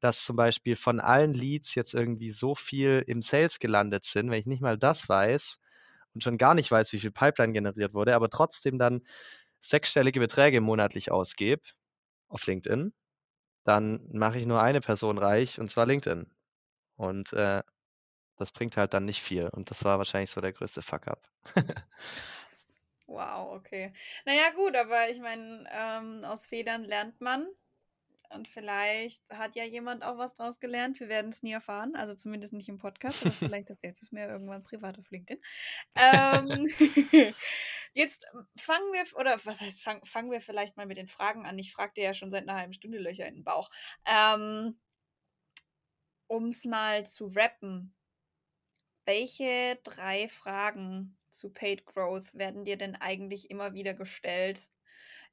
[0.00, 4.40] dass zum Beispiel von allen Leads jetzt irgendwie so viel im Sales gelandet sind, wenn
[4.40, 5.60] ich nicht mal das weiß,
[6.14, 9.02] und schon gar nicht weiß, wie viel Pipeline generiert wurde, aber trotzdem dann
[9.62, 11.62] sechsstellige Beträge monatlich ausgebe
[12.28, 12.92] auf LinkedIn,
[13.64, 16.30] dann mache ich nur eine Person reich und zwar LinkedIn.
[16.96, 17.62] Und äh,
[18.36, 19.48] das bringt halt dann nicht viel.
[19.48, 21.28] Und das war wahrscheinlich so der größte Fuck-up.
[23.06, 23.92] wow, okay.
[24.24, 27.46] Naja, gut, aber ich meine, ähm, aus Federn lernt man.
[28.32, 31.00] Und vielleicht hat ja jemand auch was draus gelernt.
[31.00, 31.96] Wir werden es nie erfahren.
[31.96, 35.42] Also zumindest nicht im Podcast, aber vielleicht erzählst du es mir irgendwann privat auf LinkedIn.
[35.96, 36.66] Ähm,
[37.92, 41.58] jetzt fangen wir, oder was heißt, fang, fangen wir vielleicht mal mit den Fragen an.
[41.58, 43.68] Ich frage dir ja schon seit einer halben Stunde Löcher in den Bauch.
[44.06, 44.78] Ähm,
[46.28, 47.92] um es mal zu rappen.
[49.04, 54.70] Welche drei Fragen zu Paid Growth werden dir denn eigentlich immer wieder gestellt?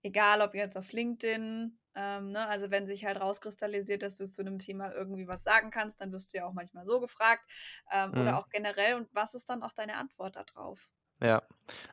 [0.01, 2.47] Egal, ob jetzt auf LinkedIn, ähm, ne?
[2.47, 6.12] Also wenn sich halt rauskristallisiert, dass du zu einem Thema irgendwie was sagen kannst, dann
[6.12, 7.43] wirst du ja auch manchmal so gefragt
[7.91, 8.21] ähm, mhm.
[8.21, 8.95] oder auch generell.
[8.95, 10.89] Und was ist dann auch deine Antwort darauf?
[11.19, 11.41] Ja,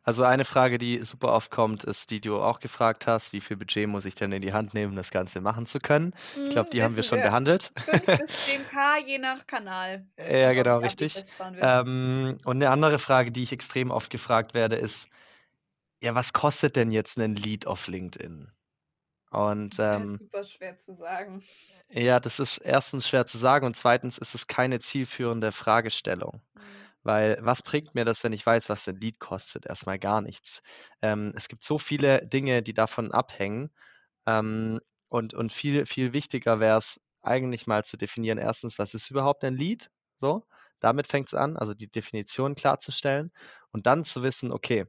[0.02, 3.56] also eine Frage, die super oft kommt, ist die, du auch gefragt hast, wie viel
[3.56, 6.14] Budget muss ich denn in die Hand nehmen, um das Ganze machen zu können?
[6.36, 7.24] Ich glaube, mhm, die haben wir schon wir.
[7.24, 7.72] behandelt.
[7.76, 10.06] 5 bis 10k je nach Kanal.
[10.18, 11.24] Ja, genau, richtig.
[11.58, 15.08] Ähm, und eine andere Frage, die ich extrem oft gefragt werde, ist,
[16.00, 18.52] ja, was kostet denn jetzt ein Lead auf LinkedIn?
[19.34, 21.42] Und Das ist halt ähm, super schwer zu sagen.
[21.88, 26.42] ja, das ist erstens schwer zu sagen und zweitens ist es keine zielführende Fragestellung.
[26.54, 26.94] Mhm.
[27.02, 29.66] Weil was bringt mir das, wenn ich weiß, was ein Lied kostet?
[29.66, 30.62] Erstmal gar nichts.
[31.02, 33.70] Ähm, es gibt so viele Dinge, die davon abhängen.
[34.26, 39.10] Ähm, und, und viel, viel wichtiger wäre es eigentlich mal zu definieren, erstens, was ist
[39.10, 39.90] überhaupt ein Lied?
[40.20, 40.46] So,
[40.80, 43.32] damit fängt es an, also die Definition klarzustellen
[43.72, 44.86] und dann zu wissen, okay,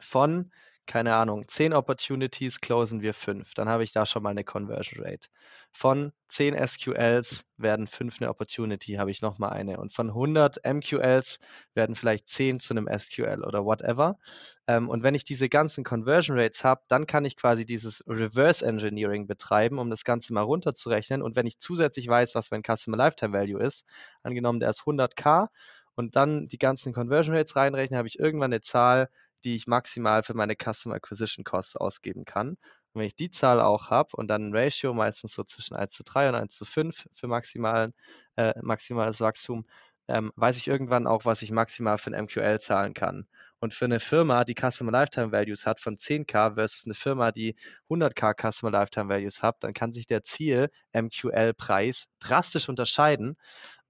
[0.00, 0.52] von
[0.86, 3.54] keine Ahnung, 10 Opportunities closen wir 5.
[3.54, 5.28] Dann habe ich da schon mal eine Conversion Rate.
[5.72, 9.78] Von 10 SQLs werden 5 eine Opportunity, habe ich nochmal eine.
[9.78, 11.38] Und von 100 MQLs
[11.74, 14.18] werden vielleicht 10 zu einem SQL oder whatever.
[14.66, 18.64] Ähm, und wenn ich diese ganzen Conversion Rates habe, dann kann ich quasi dieses Reverse
[18.64, 21.22] Engineering betreiben, um das Ganze mal runterzurechnen.
[21.22, 23.84] Und wenn ich zusätzlich weiß, was mein Customer Lifetime Value ist,
[24.22, 25.48] angenommen der ist 100k,
[25.94, 29.08] und dann die ganzen Conversion Rates reinrechne, habe ich irgendwann eine Zahl,
[29.44, 32.50] die ich maximal für meine Customer Acquisition Costs ausgeben kann.
[32.92, 35.92] Und wenn ich die Zahl auch habe und dann ein Ratio meistens so zwischen 1
[35.92, 37.94] zu 3 und 1 zu 5 für maximalen,
[38.36, 39.66] äh, maximales Wachstum,
[40.08, 43.26] ähm, weiß ich irgendwann auch, was ich maximal für ein MQL zahlen kann.
[43.60, 47.54] Und für eine Firma, die Customer Lifetime Values hat von 10k versus eine Firma, die
[47.88, 53.36] 100k Customer Lifetime Values hat, dann kann sich der Ziel MQL-Preis drastisch unterscheiden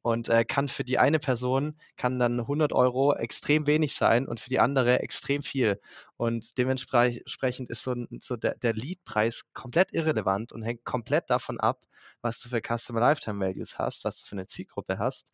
[0.02, 4.40] und äh, kann für die eine Person kann dann 100 Euro extrem wenig sein und
[4.40, 5.80] für die andere extrem viel.
[6.16, 11.80] Und dementsprechend ist so, so der, der Lead-Preis komplett irrelevant und hängt komplett davon ab,
[12.20, 15.26] was du für Customer Lifetime Values hast, was du für eine Zielgruppe hast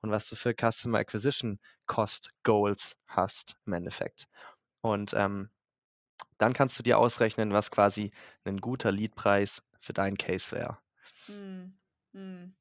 [0.00, 4.26] und was du für Customer Acquisition Cost Goals hast im Endeffekt.
[4.80, 5.50] Und ähm,
[6.38, 8.12] dann kannst du dir ausrechnen, was quasi
[8.44, 10.78] ein guter Lead-Preis für deinen Case wäre.
[11.26, 11.74] Hm.
[12.12, 12.54] Hm.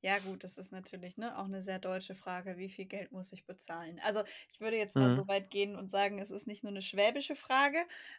[0.00, 2.56] Ja, gut, das ist natürlich ne, auch eine sehr deutsche Frage.
[2.56, 3.98] Wie viel Geld muss ich bezahlen?
[4.04, 5.12] Also, ich würde jetzt mal Mhm.
[5.12, 7.78] so weit gehen und sagen, es ist nicht nur eine schwäbische Frage,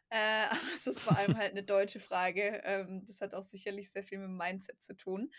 [0.09, 2.61] äh, aber es ist vor allem halt eine deutsche Frage.
[2.65, 5.31] Ähm, das hat auch sicherlich sehr viel mit dem Mindset zu tun.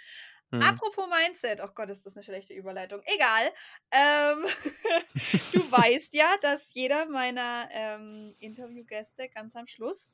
[0.52, 0.80] Mhm.
[0.80, 3.02] Apropos Mindset, oh Gott, ist das eine schlechte Überleitung.
[3.04, 3.50] Egal.
[3.90, 4.44] Ähm,
[5.52, 10.12] du weißt ja, dass jeder meiner ähm, Interviewgäste ganz am Schluss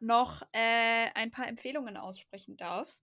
[0.00, 2.96] noch äh, ein paar Empfehlungen aussprechen darf.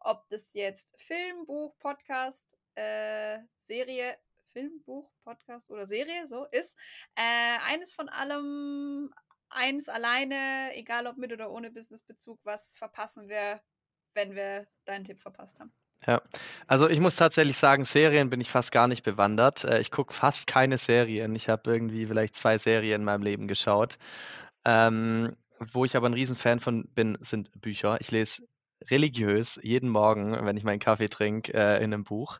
[0.00, 4.16] Ob das jetzt Film, Buch, Podcast, äh, Serie,
[4.52, 6.76] Film, Buch, Podcast oder Serie so ist.
[7.14, 9.12] Äh, eines von allem,
[9.50, 13.60] eins alleine, egal ob mit oder ohne Businessbezug, was verpassen wir,
[14.14, 15.72] wenn wir deinen Tipp verpasst haben?
[16.06, 16.22] Ja,
[16.66, 19.64] also ich muss tatsächlich sagen, Serien bin ich fast gar nicht bewandert.
[19.64, 21.34] Äh, ich gucke fast keine Serien.
[21.34, 23.98] Ich habe irgendwie vielleicht zwei Serien in meinem Leben geschaut.
[24.64, 25.36] Ähm,
[25.72, 28.00] wo ich aber ein Riesenfan von bin, sind Bücher.
[28.00, 28.42] Ich lese
[28.90, 32.38] religiös jeden Morgen, wenn ich meinen Kaffee trinke, äh, in einem Buch.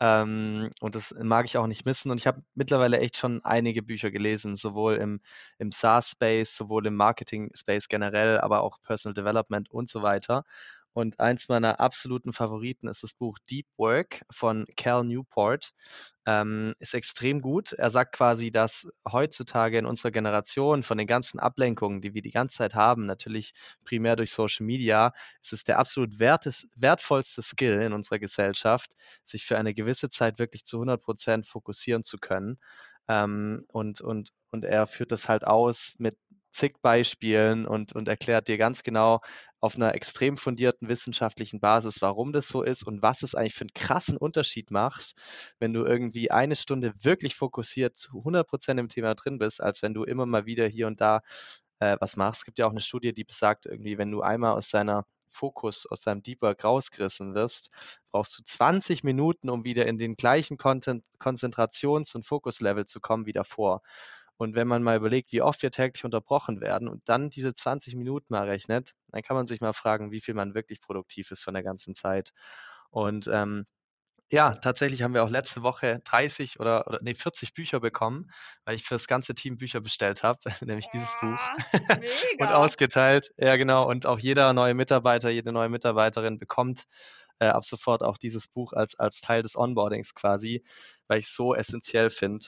[0.00, 2.10] Ähm, und das mag ich auch nicht missen.
[2.10, 5.20] Und ich habe mittlerweile echt schon einige Bücher gelesen, sowohl im,
[5.58, 10.44] im SaaS-Space, sowohl im Marketing-Space generell, aber auch Personal Development und so weiter.
[10.94, 15.72] Und eins meiner absoluten Favoriten ist das Buch Deep Work von Cal Newport.
[16.26, 17.72] Ähm, ist extrem gut.
[17.72, 22.30] Er sagt quasi, dass heutzutage in unserer Generation von den ganzen Ablenkungen, die wir die
[22.30, 23.52] ganze Zeit haben, natürlich
[23.84, 28.92] primär durch Social Media, ist es der absolut wertes, wertvollste Skill in unserer Gesellschaft,
[29.24, 32.58] sich für eine gewisse Zeit wirklich zu 100 Prozent fokussieren zu können.
[33.08, 36.16] Ähm, und, und, und er führt das halt aus mit
[36.54, 39.20] zig Beispielen und, und erklärt dir ganz genau
[39.60, 43.62] auf einer extrem fundierten wissenschaftlichen Basis, warum das so ist und was es eigentlich für
[43.62, 45.14] einen krassen Unterschied macht,
[45.58, 49.82] wenn du irgendwie eine Stunde wirklich fokussiert zu 100 Prozent im Thema drin bist, als
[49.82, 51.22] wenn du immer mal wieder hier und da
[51.80, 52.40] äh, was machst.
[52.40, 55.86] Es gibt ja auch eine Studie, die besagt, irgendwie, wenn du einmal aus deiner Fokus,
[55.90, 57.70] aus deinem Deep Work rausgerissen wirst,
[58.10, 63.26] brauchst du 20 Minuten, um wieder in den gleichen Content, Konzentrations- und Fokuslevel zu kommen
[63.26, 63.82] wie davor.
[64.36, 67.94] Und wenn man mal überlegt, wie oft wir täglich unterbrochen werden und dann diese 20
[67.94, 71.42] Minuten mal rechnet, dann kann man sich mal fragen, wie viel man wirklich produktiv ist
[71.42, 72.32] von der ganzen Zeit.
[72.90, 73.64] Und ähm,
[74.30, 78.30] ja, tatsächlich haben wir auch letzte Woche 30 oder, oder nee, 40 Bücher bekommen,
[78.64, 81.56] weil ich für das ganze Team Bücher bestellt habe, nämlich dieses Buch Ja,
[82.38, 82.52] und mega.
[82.52, 83.30] ausgeteilt.
[83.36, 83.88] Ja, genau.
[83.88, 86.84] Und auch jeder neue Mitarbeiter, jede neue Mitarbeiterin bekommt
[87.40, 90.64] äh, ab sofort auch dieses Buch als, als Teil des Onboardings quasi,
[91.08, 92.46] weil ich es so essentiell finde.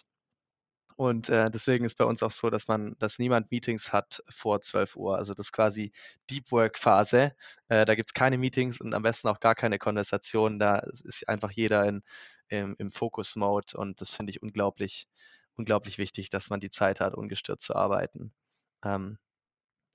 [0.97, 4.62] Und äh, deswegen ist bei uns auch so, dass man, dass niemand Meetings hat vor
[4.62, 5.18] 12 Uhr.
[5.18, 5.92] Also das ist quasi
[6.30, 7.34] Deep Work Phase.
[7.68, 10.59] Äh, da gibt es keine Meetings und am besten auch gar keine Konversation.
[10.59, 12.03] Da ist einfach jeder in,
[12.49, 15.07] im, im Focus-Mode und das finde ich unglaublich,
[15.57, 18.32] unglaublich wichtig, dass man die Zeit hat, ungestört zu arbeiten.
[18.84, 19.18] Ähm,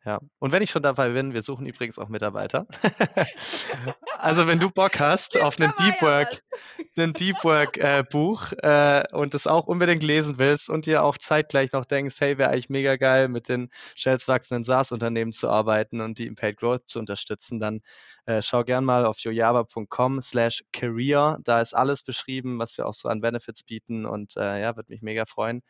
[0.05, 2.67] ja, und wenn ich schon dabei bin, wir suchen übrigens auch Mitarbeiter.
[4.21, 6.43] also wenn du Bock hast auf war Deep Work,
[6.95, 11.17] ein Deep Work äh, Buch äh, und das auch unbedingt lesen willst und dir auch
[11.17, 16.01] zeitgleich noch denkst, hey, wäre eigentlich mega geil, mit den schnellst wachsenden SaaS-Unternehmen zu arbeiten
[16.01, 17.81] und die im Paid Growth zu unterstützen, dann
[18.25, 21.39] äh, schau gern mal auf yoyaba.com slash career.
[21.43, 24.91] Da ist alles beschrieben, was wir auch so an Benefits bieten und äh, ja, würde
[24.91, 25.63] mich mega freuen,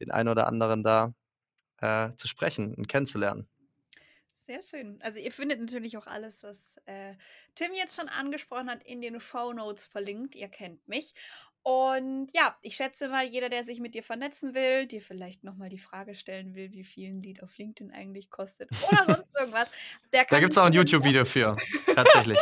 [0.00, 1.12] den einen oder anderen da
[1.78, 3.48] äh, zu sprechen und kennenzulernen.
[4.46, 4.98] Sehr schön.
[5.02, 7.14] Also ihr findet natürlich auch alles, was äh,
[7.56, 10.36] Tim jetzt schon angesprochen hat, in den Show Notes verlinkt.
[10.36, 11.14] Ihr kennt mich.
[11.64, 15.68] Und ja, ich schätze mal, jeder, der sich mit dir vernetzen will, dir vielleicht nochmal
[15.68, 19.68] die Frage stellen will, wie viel ein Lied auf LinkedIn eigentlich kostet oder sonst irgendwas,
[20.12, 21.56] der Da kann gibt es auch ein YouTube-Video für,
[21.92, 22.38] tatsächlich.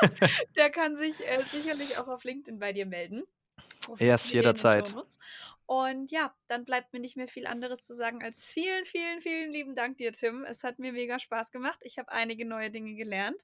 [0.56, 3.24] der kann sich äh, sicherlich auch auf LinkedIn bei dir melden.
[3.98, 4.92] Yes, jederzeit.
[5.66, 9.50] Und ja, dann bleibt mir nicht mehr viel anderes zu sagen als vielen, vielen, vielen
[9.50, 10.44] lieben Dank dir, Tim.
[10.44, 11.78] Es hat mir mega Spaß gemacht.
[11.82, 13.42] Ich habe einige neue Dinge gelernt.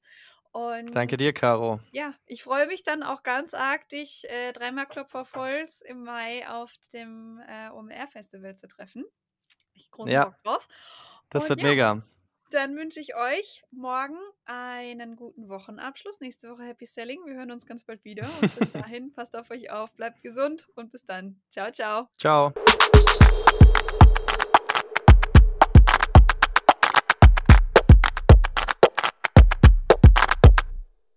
[0.51, 1.79] Und Danke dir, Caro.
[1.93, 6.49] ja, ich freue mich dann auch ganz arg, dich äh, dreimal Klopfer Volls im Mai
[6.49, 9.05] auf dem äh, OMR-Festival zu treffen.
[9.75, 10.69] Ich großen Ja, Bock drauf.
[11.31, 12.03] das Und wird ja, mega.
[12.51, 16.21] Dann wünsche ich euch morgen einen guten Wochenabschluss.
[16.21, 17.21] Nächste Woche Happy Selling.
[17.27, 18.31] Wir hören uns ganz bald wieder.
[18.41, 21.41] Und bis dahin, passt auf euch auf, bleibt gesund und bis dann.
[21.51, 22.09] Ciao, ciao.
[22.19, 22.53] Ciao.